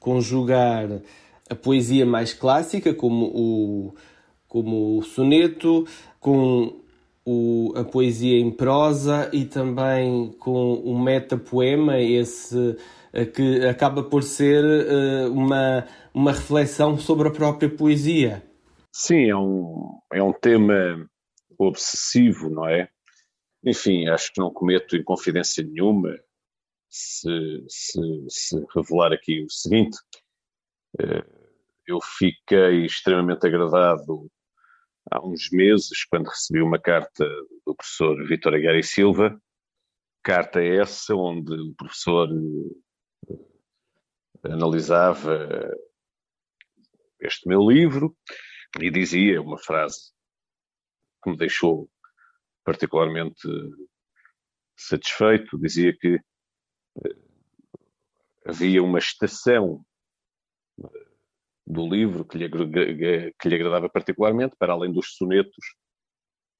conjugar 0.00 0.88
a 1.50 1.54
poesia 1.54 2.06
mais 2.06 2.32
clássica, 2.32 2.94
como 2.94 3.26
o, 3.26 3.94
como 4.48 4.98
o 4.98 5.02
soneto, 5.02 5.86
com 6.18 6.82
o, 7.24 7.72
a 7.76 7.84
poesia 7.84 8.38
em 8.38 8.50
prosa 8.50 9.30
e 9.32 9.44
também 9.44 10.32
com 10.38 10.74
o 10.74 10.98
metapoema, 10.98 11.98
esse 11.98 12.76
eh, 13.12 13.24
que 13.24 13.66
acaba 13.66 14.02
por 14.02 14.22
ser 14.22 14.64
uh, 14.64 15.32
uma 15.32 15.86
uma 16.14 16.30
reflexão 16.30 16.96
sobre 16.96 17.28
a 17.28 17.32
própria 17.32 17.68
poesia. 17.68 18.42
Sim, 18.92 19.28
é 19.28 19.36
um, 19.36 19.98
é 20.12 20.22
um 20.22 20.32
tema 20.32 21.10
obsessivo, 21.58 22.48
não 22.48 22.68
é? 22.68 22.88
Enfim, 23.64 24.06
acho 24.06 24.32
que 24.32 24.40
não 24.40 24.52
cometo 24.52 24.96
inconfidência 24.96 25.64
nenhuma 25.64 26.16
se, 26.88 27.64
se, 27.68 28.00
se 28.28 28.64
revelar 28.74 29.12
aqui 29.12 29.42
o 29.42 29.50
seguinte. 29.50 29.98
Eh, 31.00 31.24
eu 31.88 31.98
fiquei 32.00 32.86
extremamente 32.86 33.44
agradado 33.46 34.30
há 35.10 35.24
uns 35.24 35.50
meses, 35.50 36.04
quando 36.04 36.28
recebi 36.28 36.62
uma 36.62 36.78
carta 36.78 37.24
do 37.66 37.74
professor 37.74 38.26
Vitor 38.26 38.54
Aguiar 38.54 38.76
e 38.76 38.82
Silva, 38.82 39.40
carta 40.22 40.62
essa 40.62 41.14
onde 41.14 41.52
o 41.52 41.74
professor 41.74 42.28
eh, 43.28 43.34
analisava 44.44 45.48
este 47.20 47.48
meu 47.48 47.68
livro 47.68 48.16
e 48.80 48.90
dizia 48.90 49.40
uma 49.40 49.58
frase 49.58 50.12
que 51.22 51.30
me 51.30 51.36
deixou 51.36 51.90
particularmente 52.64 53.48
satisfeito, 54.76 55.58
dizia 55.58 55.96
que 55.96 56.18
eh, 57.04 57.16
havia 58.46 58.82
uma 58.82 58.98
estação 58.98 59.84
do 61.66 61.88
livro 61.88 62.24
que 62.24 62.36
lhe, 62.36 62.48
que 62.48 63.48
lhe 63.48 63.54
agradava 63.54 63.88
particularmente, 63.88 64.54
para 64.58 64.72
além 64.72 64.92
dos 64.92 65.16
sonetos, 65.16 65.64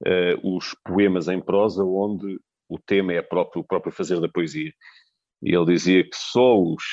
uh, 0.01 0.55
os 0.55 0.75
poemas 0.83 1.27
em 1.27 1.39
prosa, 1.39 1.83
onde 1.83 2.39
o 2.67 2.79
tema 2.79 3.13
é 3.13 3.21
próprio, 3.21 3.61
o 3.61 3.65
próprio 3.65 3.93
fazer 3.93 4.19
da 4.19 4.29
poesia. 4.29 4.71
E 5.41 5.55
ele 5.55 5.65
dizia 5.65 6.03
que 6.03 6.15
só 6.15 6.59
os, 6.59 6.83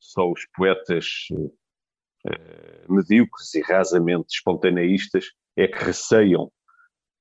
só 0.00 0.28
os 0.30 0.46
poetas 0.56 1.06
uh, 1.30 2.92
medíocres 2.92 3.54
e 3.54 3.60
rasamente 3.60 4.34
espontaneístas 4.34 5.26
é 5.56 5.68
que 5.68 5.84
receiam 5.84 6.50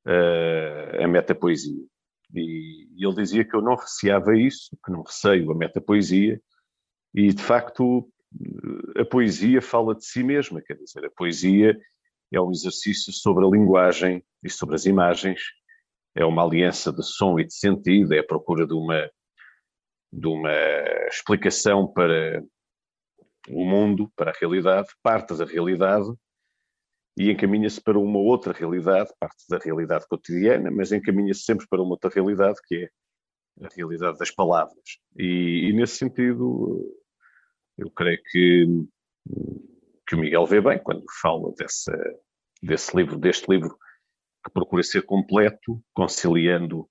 uh, 0.07 1.03
a 1.03 1.07
metapoesia. 1.07 1.85
E, 2.33 2.87
e 2.95 3.05
ele 3.05 3.15
dizia 3.15 3.45
que 3.45 3.55
eu 3.55 3.61
não 3.61 3.75
receava 3.75 4.35
isso, 4.35 4.75
que 4.83 4.91
não 4.91 5.03
receio 5.03 5.51
a 5.51 5.55
metapoesia, 5.55 6.41
e 7.13 7.31
de 7.31 7.43
facto 7.43 8.09
a 8.97 9.05
poesia 9.05 9.61
fala 9.61 9.95
de 9.95 10.05
si 10.05 10.23
mesma, 10.23 10.61
quer 10.61 10.75
dizer, 10.75 11.05
a 11.05 11.11
poesia 11.11 11.77
é 12.31 12.41
um 12.41 12.51
exercício 12.51 13.11
sobre 13.13 13.45
a 13.45 13.49
linguagem 13.49 14.23
e 14.43 14.49
sobre 14.49 14.75
as 14.75 14.85
imagens, 14.85 15.41
é 16.15 16.25
uma 16.25 16.43
aliança 16.43 16.91
de 16.91 17.03
som 17.03 17.39
e 17.39 17.45
de 17.45 17.53
sentido, 17.53 18.13
é 18.13 18.19
a 18.19 18.25
procura 18.25 18.65
de 18.67 18.73
uma, 18.73 19.09
de 20.11 20.27
uma 20.27 20.53
explicação 21.07 21.87
para 21.87 22.43
o 23.49 23.65
mundo, 23.65 24.11
para 24.15 24.31
a 24.31 24.33
realidade, 24.39 24.87
parte 25.01 25.35
da 25.35 25.45
realidade 25.45 26.07
e 27.17 27.29
encaminha-se 27.29 27.79
para 27.81 27.99
uma 27.99 28.19
outra 28.19 28.53
realidade, 28.53 29.11
parte 29.19 29.43
da 29.47 29.57
realidade 29.57 30.07
cotidiana, 30.07 30.71
mas 30.71 30.91
encaminha-se 30.91 31.41
sempre 31.41 31.67
para 31.67 31.81
uma 31.81 31.91
outra 31.91 32.09
realidade 32.09 32.59
que 32.65 32.89
é 33.59 33.65
a 33.65 33.69
realidade 33.75 34.17
das 34.17 34.31
palavras. 34.31 34.97
E, 35.15 35.69
e 35.69 35.73
nesse 35.73 35.97
sentido, 35.97 36.81
eu 37.77 37.89
creio 37.89 38.21
que, 38.29 38.67
que 40.07 40.15
o 40.15 40.19
Miguel 40.19 40.45
vê 40.45 40.61
bem 40.61 40.81
quando 40.81 41.03
fala 41.21 41.53
dessa, 41.57 41.93
desse 42.61 42.95
livro, 42.95 43.17
deste 43.17 43.49
livro, 43.49 43.77
que 44.43 44.51
procura 44.51 44.83
ser 44.83 45.03
completo, 45.03 45.81
conciliando 45.93 46.89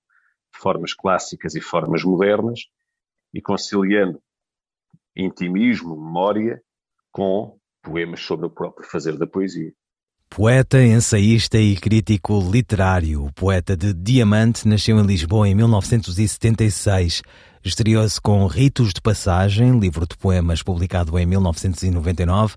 formas 0.55 0.93
clássicas 0.93 1.55
e 1.55 1.61
formas 1.61 2.03
modernas, 2.03 2.61
e 3.33 3.41
conciliando 3.41 4.21
intimismo, 5.15 5.95
memória, 5.95 6.61
com 7.11 7.59
poemas 7.81 8.21
sobre 8.21 8.45
o 8.45 8.49
próprio 8.49 8.87
fazer 8.87 9.17
da 9.17 9.27
poesia. 9.27 9.73
Poeta, 10.35 10.83
ensaísta 10.83 11.59
e 11.59 11.75
crítico 11.75 12.39
literário, 12.51 13.23
o 13.23 13.31
poeta 13.31 13.77
de 13.77 13.93
Diamante 13.93 14.67
nasceu 14.67 14.99
em 14.99 15.05
Lisboa 15.05 15.47
em 15.47 15.53
1976. 15.53 17.21
Estreou-se 17.63 18.19
com 18.19 18.47
Ritos 18.47 18.93
de 18.95 18.99
Passagem, 18.99 19.77
livro 19.77 20.07
de 20.07 20.17
poemas 20.17 20.63
publicado 20.63 21.19
em 21.19 21.25
1999. 21.27 22.55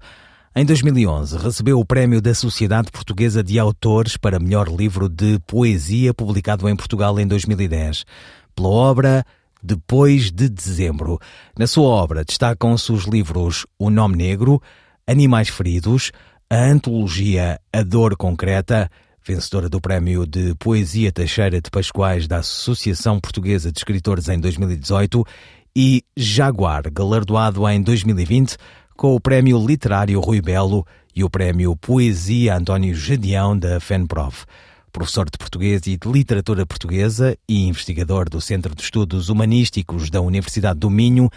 Em 0.57 0.65
2011, 0.65 1.37
recebeu 1.37 1.79
o 1.79 1.85
prémio 1.85 2.23
da 2.23 2.35
Sociedade 2.35 2.91
Portuguesa 2.91 3.45
de 3.45 3.59
Autores 3.59 4.17
para 4.17 4.41
melhor 4.41 4.69
livro 4.69 5.07
de 5.07 5.39
poesia 5.47 6.15
publicado 6.15 6.67
em 6.71 6.75
Portugal 6.75 7.21
em 7.21 7.27
2010, 7.27 8.07
pela 8.55 8.71
obra 8.71 9.23
Depois 9.63 10.33
de 10.33 10.49
Dezembro. 10.49 11.19
Na 11.59 11.67
sua 11.67 11.89
obra 11.89 12.25
destacam-se 12.25 12.91
os 12.91 13.05
livros 13.05 13.67
O 13.79 13.91
Nome 13.91 14.17
Negro, 14.17 14.63
Animais 15.07 15.51
Feridos, 15.51 16.11
a 16.49 16.65
antologia 16.65 17.61
A 17.73 17.83
Dor 17.83 18.17
Concreta, 18.17 18.89
vencedora 19.27 19.69
do 19.69 19.81
Prémio 19.81 20.25
de 20.25 20.55
Poesia 20.55 21.11
Teixeira 21.11 21.61
de 21.61 21.69
Pascoais 21.69 22.29
da 22.29 22.39
Associação 22.39 23.19
Portuguesa 23.19 23.73
de 23.73 23.79
Escritores 23.79 24.29
em 24.29 24.39
2018, 24.39 25.25
e 25.75 26.05
Jaguar, 26.17 26.85
galardoado 26.91 27.69
em 27.69 27.83
2020 27.83 28.57
com 28.97 29.15
o 29.15 29.21
Prémio 29.21 29.59
Literário 29.59 30.21
Rui 30.21 30.41
Belo 30.41 30.87
e 31.15 31.25
o 31.25 31.29
Prémio 31.29 31.77
Poesia 31.77 32.57
António 32.57 32.95
Gedeão 32.95 33.59
da 33.59 33.81
FENPROF. 33.81 34.47
Professor 34.93 35.29
de 35.29 35.37
Português 35.37 35.83
e 35.87 35.97
de 35.99 36.09
Literatura 36.09 36.65
Portuguesa 36.65 37.37
e 37.47 37.67
investigador 37.67 38.31
do 38.31 38.41
Centro 38.41 38.75
de 38.75 38.83
Estudos 38.83 39.29
Humanísticos 39.29 40.09
da 40.09 40.21
Universidade 40.21 40.79
do 40.79 40.89
Minho, 40.89 41.29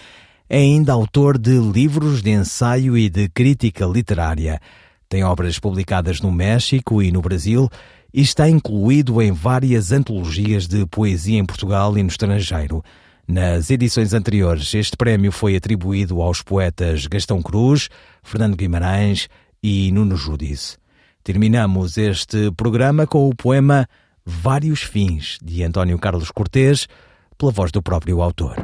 é 0.48 0.60
ainda 0.60 0.94
autor 0.94 1.38
de 1.38 1.58
livros 1.58 2.22
de 2.22 2.30
ensaio 2.30 2.96
e 2.96 3.10
de 3.10 3.28
crítica 3.28 3.86
literária. 3.86 4.62
Tem 5.10 5.24
obras 5.24 5.58
publicadas 5.58 6.22
no 6.22 6.32
México 6.32 7.02
e 7.02 7.12
no 7.12 7.20
Brasil 7.20 7.68
e 8.14 8.22
está 8.22 8.48
incluído 8.48 9.20
em 9.20 9.32
várias 9.32 9.92
antologias 9.92 10.68
de 10.68 10.86
poesia 10.86 11.40
em 11.40 11.46
Portugal 11.46 11.98
e 11.98 12.04
no 12.04 12.10
estrangeiro. 12.10 12.84
Nas 13.28 13.72
edições 13.72 14.14
anteriores, 14.14 14.72
este 14.76 14.96
prémio 14.96 15.32
foi 15.32 15.56
atribuído 15.56 16.22
aos 16.22 16.44
poetas 16.44 17.08
Gastão 17.08 17.42
Cruz, 17.42 17.90
Fernando 18.22 18.56
Guimarães 18.56 19.28
e 19.64 19.92
Nuno 19.92 20.16
Judice. 20.16 20.78
Terminamos 21.24 21.98
este 21.98 22.52
programa 22.52 23.08
com 23.08 23.28
o 23.28 23.36
poema 23.36 23.88
Vários 24.24 24.84
Fins, 24.84 25.40
de 25.44 25.64
António 25.64 25.98
Carlos 25.98 26.30
Cortês, 26.30 26.88
pela 27.36 27.52
voz 27.52 27.72
do 27.72 27.82
próprio 27.82 28.22
autor. 28.22 28.56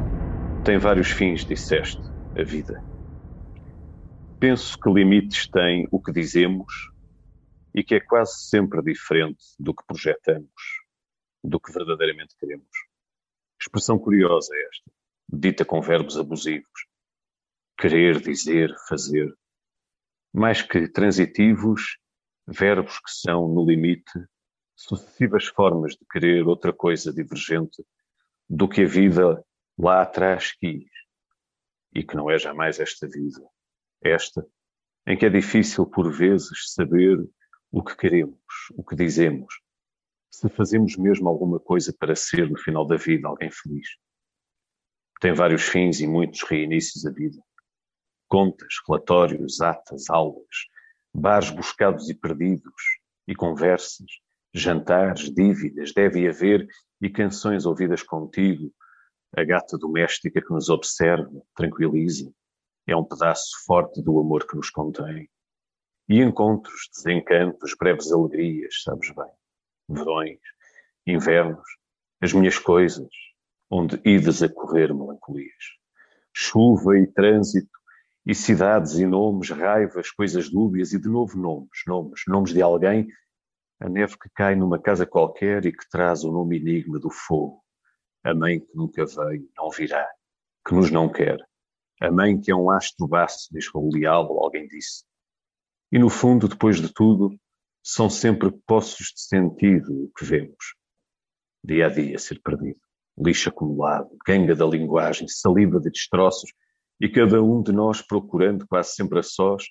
Tem 0.64 0.78
vários 0.78 1.10
fins, 1.10 1.44
disseste, 1.44 2.02
a 2.38 2.44
vida. 2.44 2.95
Penso 4.38 4.78
que 4.78 4.90
limites 4.90 5.48
tem 5.48 5.88
o 5.90 6.02
que 6.02 6.12
dizemos 6.12 6.92
e 7.74 7.82
que 7.82 7.96
é 7.96 8.02
quase 8.02 8.50
sempre 8.50 8.82
diferente 8.82 9.46
do 9.58 9.74
que 9.74 9.86
projetamos, 9.88 10.52
do 11.42 11.58
que 11.58 11.72
verdadeiramente 11.72 12.36
queremos. 12.38 12.68
Expressão 13.60 13.98
curiosa 13.98 14.54
é 14.54 14.68
esta, 14.68 14.92
dita 15.30 15.64
com 15.64 15.82
verbos 15.82 16.18
abusivos. 16.18 16.86
Querer, 17.78 18.20
dizer, 18.20 18.76
fazer. 18.90 19.34
Mais 20.34 20.62
que 20.62 20.90
transitivos, 20.90 21.98
verbos 22.46 23.00
que 23.00 23.12
são, 23.12 23.48
no 23.48 23.66
limite, 23.66 24.20
sucessivas 24.76 25.46
formas 25.46 25.94
de 25.94 26.06
querer 26.12 26.46
outra 26.46 26.74
coisa 26.74 27.14
divergente 27.14 27.82
do 28.50 28.68
que 28.68 28.82
a 28.82 28.88
vida 28.88 29.42
lá 29.78 30.02
atrás 30.02 30.52
quis 30.52 30.90
e 31.94 32.04
que 32.04 32.18
não 32.18 32.30
é 32.30 32.38
jamais 32.38 32.82
esta 32.82 33.08
vida 33.08 33.42
esta, 34.08 34.46
em 35.08 35.18
que 35.18 35.26
é 35.26 35.30
difícil 35.30 35.86
por 35.86 36.12
vezes 36.12 36.74
saber 36.74 37.18
o 37.72 37.84
que 37.84 37.96
queremos, 37.96 38.40
o 38.74 38.84
que 38.84 38.96
dizemos, 38.96 39.54
se 40.32 40.50
fazemos 40.50 40.98
mesmo 40.98 41.30
alguma 41.30 41.60
coisa 41.60 41.94
para 41.98 42.16
ser 42.16 42.50
no 42.50 42.58
final 42.58 42.86
da 42.86 42.98
vida 42.98 43.28
alguém 43.28 43.50
feliz. 43.52 43.88
Tem 45.22 45.34
vários 45.34 45.64
fins 45.64 46.00
e 46.00 46.08
muitos 46.08 46.44
reinícios 46.44 47.06
a 47.06 47.12
vida. 47.12 47.42
Contas, 48.28 48.74
relatórios, 48.88 49.62
atas, 49.62 50.10
aulas, 50.10 50.68
bares 51.14 51.50
buscados 51.50 52.10
e 52.10 52.14
perdidos, 52.14 53.00
e 53.28 53.34
conversas, 53.34 54.08
jantares, 54.54 55.34
dívidas, 55.34 55.94
deve 55.94 56.28
haver 56.28 56.68
e 57.02 57.10
canções 57.10 57.66
ouvidas 57.66 58.04
contigo, 58.04 58.74
a 59.36 59.44
gata 59.44 59.78
doméstica 59.78 60.42
que 60.42 60.54
nos 60.54 60.70
observa, 60.70 61.42
tranquiliza, 61.56 62.32
é 62.88 62.96
um 62.96 63.04
pedaço 63.04 63.64
forte 63.66 64.02
do 64.02 64.20
amor 64.20 64.48
que 64.48 64.56
nos 64.56 64.70
contém. 64.70 65.30
E 66.08 66.22
encontros, 66.22 66.90
desencantos, 66.94 67.76
breves 67.80 68.12
alegrias, 68.12 68.84
sabes 68.84 69.12
bem. 69.12 69.32
Verões, 69.90 70.40
invernos, 71.06 71.68
as 72.22 72.34
minhas 72.34 72.60
coisas, 72.60 73.10
onde 73.70 74.00
idas 74.06 74.44
a 74.44 74.50
correr 74.50 74.94
melancolias. 74.94 75.52
Chuva 76.34 76.98
e 76.98 77.08
trânsito, 77.08 77.76
e 78.26 78.34
cidades 78.34 78.94
e 78.96 79.06
nomes, 79.06 79.50
raivas, 79.50 80.12
coisas 80.12 80.50
dúbias 80.50 80.94
e 80.94 81.00
de 81.00 81.08
novo 81.08 81.38
nomes, 81.38 81.84
nomes, 81.88 82.22
nomes 82.28 82.54
de 82.54 82.62
alguém, 82.62 83.08
a 83.80 83.90
neve 83.90 84.18
que 84.18 84.30
cai 84.34 84.56
numa 84.56 84.80
casa 84.80 85.06
qualquer 85.06 85.66
e 85.66 85.72
que 85.72 85.88
traz 85.90 86.24
o 86.24 86.32
nome 86.32 86.58
enigma 86.58 87.00
do 87.00 87.10
fogo, 87.10 87.62
a 88.24 88.34
mãe 88.34 88.60
que 88.60 88.76
nunca 88.76 89.06
veio, 89.06 89.48
não 89.56 89.70
virá, 89.70 90.08
que 90.68 90.74
nos 90.74 90.90
não 90.90 91.08
quer, 91.12 91.38
a 92.02 92.12
mãe 92.12 92.40
que 92.40 92.52
é 92.52 92.56
um 92.56 92.70
astro 92.70 93.08
baço, 93.08 93.48
diz 93.52 93.68
Raul 93.74 93.92
alguém 94.40 94.68
disse. 94.68 95.04
E 95.92 95.98
no 95.98 96.10
fundo, 96.10 96.48
depois 96.48 96.82
de 96.82 96.94
tudo, 96.94 97.38
são 97.84 98.10
sempre 98.10 98.52
poços 98.66 99.14
de 99.14 99.22
sentido 99.22 100.12
que 100.18 100.26
vemos. 100.26 100.76
Dia 101.64 101.86
a 101.86 101.90
dia 101.90 102.18
ser 102.18 102.42
perdido, 102.42 102.80
lixo 103.18 103.50
acumulado, 103.50 104.10
ganga 104.26 104.56
da 104.56 104.66
linguagem, 104.66 105.28
saliva 105.28 105.80
de 105.80 105.90
destroços, 105.90 106.52
e 107.00 107.10
cada 107.10 107.42
um 107.42 107.62
de 107.62 107.72
nós 107.72 108.02
procurando 108.02 108.68
quase 108.68 108.94
sempre 108.94 109.20
a 109.20 109.24
sós 109.24 109.64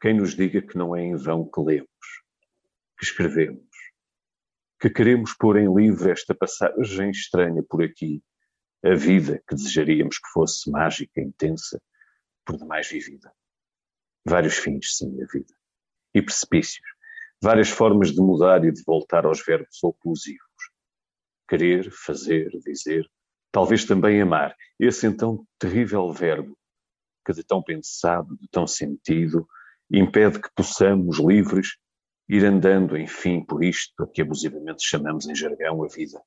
quem 0.00 0.14
nos 0.14 0.34
diga 0.34 0.60
que 0.60 0.76
não 0.76 0.94
é 0.94 1.02
em 1.02 1.16
vão 1.16 1.48
que 1.48 1.60
lemos. 1.60 1.88
que 2.98 3.04
escrevemos, 3.04 3.66
que 4.80 4.90
queremos 4.90 5.32
pôr 5.32 5.56
em 5.56 5.72
livro 5.72 6.10
esta 6.10 6.34
passagem 6.34 7.10
estranha 7.10 7.62
por 7.62 7.82
aqui, 7.82 8.22
a 8.84 8.94
vida 8.94 9.42
que 9.48 9.54
desejaríamos 9.54 10.18
que 10.18 10.28
fosse 10.32 10.70
mágica, 10.70 11.20
intensa, 11.20 11.80
por 12.44 12.58
demais 12.58 12.88
vivida. 12.88 13.32
Vários 14.26 14.56
fins, 14.56 14.96
sim, 14.96 15.22
a 15.22 15.26
vida. 15.32 15.54
E 16.14 16.20
precipícios. 16.20 16.86
Várias 17.42 17.70
formas 17.70 18.12
de 18.12 18.20
mudar 18.20 18.64
e 18.64 18.70
de 18.70 18.82
voltar 18.84 19.24
aos 19.24 19.44
verbos 19.44 19.82
oclusivos. 19.82 20.40
Querer, 21.48 21.90
fazer, 21.90 22.50
dizer, 22.64 23.08
talvez 23.50 23.84
também 23.84 24.20
amar. 24.20 24.54
Esse 24.78 25.06
então 25.06 25.46
terrível 25.58 26.12
verbo, 26.12 26.56
que 27.24 27.32
de 27.32 27.42
tão 27.42 27.62
pensado, 27.62 28.36
de 28.36 28.48
tão 28.48 28.66
sentido, 28.66 29.46
impede 29.90 30.40
que 30.40 30.48
possamos, 30.54 31.18
livres, 31.18 31.76
ir 32.28 32.44
andando, 32.44 32.96
enfim, 32.96 33.44
por 33.44 33.62
isto 33.62 34.06
que 34.08 34.22
abusivamente 34.22 34.84
chamamos 34.84 35.26
em 35.26 35.34
jargão 35.34 35.82
a 35.84 35.88
vida. 35.88 36.20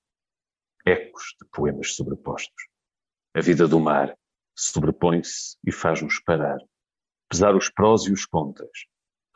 Ecos 0.87 1.35
de 1.37 1.45
poemas 1.49 1.95
sobrepostos. 1.95 2.63
A 3.35 3.41
vida 3.41 3.67
do 3.67 3.77
mar 3.77 4.17
sobrepõe-se 4.55 5.57
e 5.67 5.69
faz-nos 5.69 6.17
parar. 6.21 6.59
Pesar 7.29 7.57
os 7.57 7.69
prós 7.69 8.03
e 8.03 8.13
os 8.13 8.25
contras. 8.25 8.85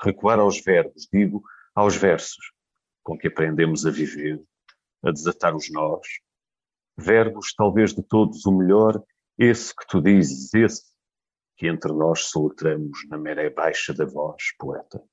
Recuar 0.02 0.40
aos 0.40 0.62
verbos, 0.62 1.10
digo, 1.12 1.44
aos 1.76 1.98
versos, 1.98 2.54
com 3.04 3.18
que 3.18 3.28
aprendemos 3.28 3.86
a 3.86 3.92
viver, 3.92 4.42
a 5.04 5.12
desatar 5.12 5.54
os 5.54 5.70
nós. 5.70 6.08
Verbos, 6.98 7.54
talvez 7.54 7.94
de 7.94 8.02
todos 8.02 8.46
o 8.46 8.52
melhor, 8.54 9.04
esse 9.38 9.76
que 9.76 9.86
tu 9.90 10.02
dizes, 10.02 10.54
esse 10.54 10.94
que 11.58 11.68
entre 11.68 11.92
nós 11.92 12.30
soletramos 12.30 13.06
na 13.10 13.18
maré 13.18 13.50
baixa 13.50 13.94
da 13.94 14.06
voz, 14.06 14.56
poeta, 14.58 15.04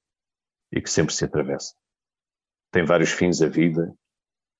e 0.71 0.81
que 0.81 0.89
sempre 0.89 1.13
se 1.13 1.25
atravessa. 1.25 1.75
Tem 2.71 2.85
vários 2.85 3.11
fins 3.11 3.43
a 3.43 3.49
vida, 3.49 3.93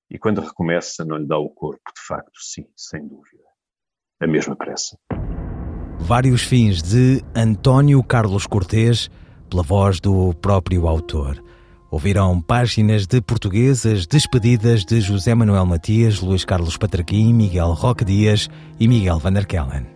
e 0.09 0.17
quando 0.17 0.41
recomeça 0.41 1.05
não 1.05 1.17
lhe 1.17 1.27
dá 1.27 1.37
o 1.37 1.49
corpo, 1.49 1.91
de 1.95 2.01
facto, 2.07 2.39
sim, 2.39 2.65
sem 2.75 3.01
dúvida. 3.07 3.43
A 4.21 4.27
mesma 4.27 4.55
pressa. 4.55 4.97
Vários 5.99 6.41
fins 6.41 6.81
de 6.81 7.21
António 7.35 8.01
Carlos 8.03 8.47
Cortês, 8.47 9.09
pela 9.49 9.63
voz 9.63 9.99
do 9.99 10.33
próprio 10.35 10.87
autor. 10.87 11.43
Ouviram 11.91 12.39
páginas 12.41 13.07
de 13.07 13.19
portuguesas 13.21 14.05
despedidas 14.05 14.85
de 14.85 15.01
José 15.01 15.33
Manuel 15.33 15.65
Matias, 15.65 16.19
Luís 16.19 16.45
Carlos 16.45 16.77
Patraquim, 16.77 17.33
Miguel 17.33 17.73
Roque 17.73 18.05
Dias 18.05 18.47
e 18.79 18.87
Miguel 18.87 19.19
Van 19.19 19.33
der 19.33 19.45
Kellen. 19.45 19.87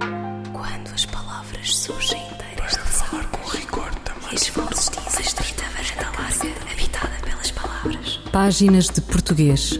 Quando 0.51 0.91
as 0.93 1.05
palavras 1.05 1.75
surgem 1.75 2.19
inteiras 2.31 2.71
de 2.71 2.79
falar 2.79 3.29
com 3.29 3.47
rigor 3.49 3.93
também. 4.03 4.33
As 4.33 4.47
vozes 4.49 4.89
dizem 4.89 5.21
estrita 5.21 5.63
varanda 5.75 6.19
larga, 6.19 6.71
habitada 6.71 7.15
pelas 7.23 7.51
palavras. 7.51 8.17
Páginas 8.31 8.89
de 8.89 9.01
Português. 9.01 9.79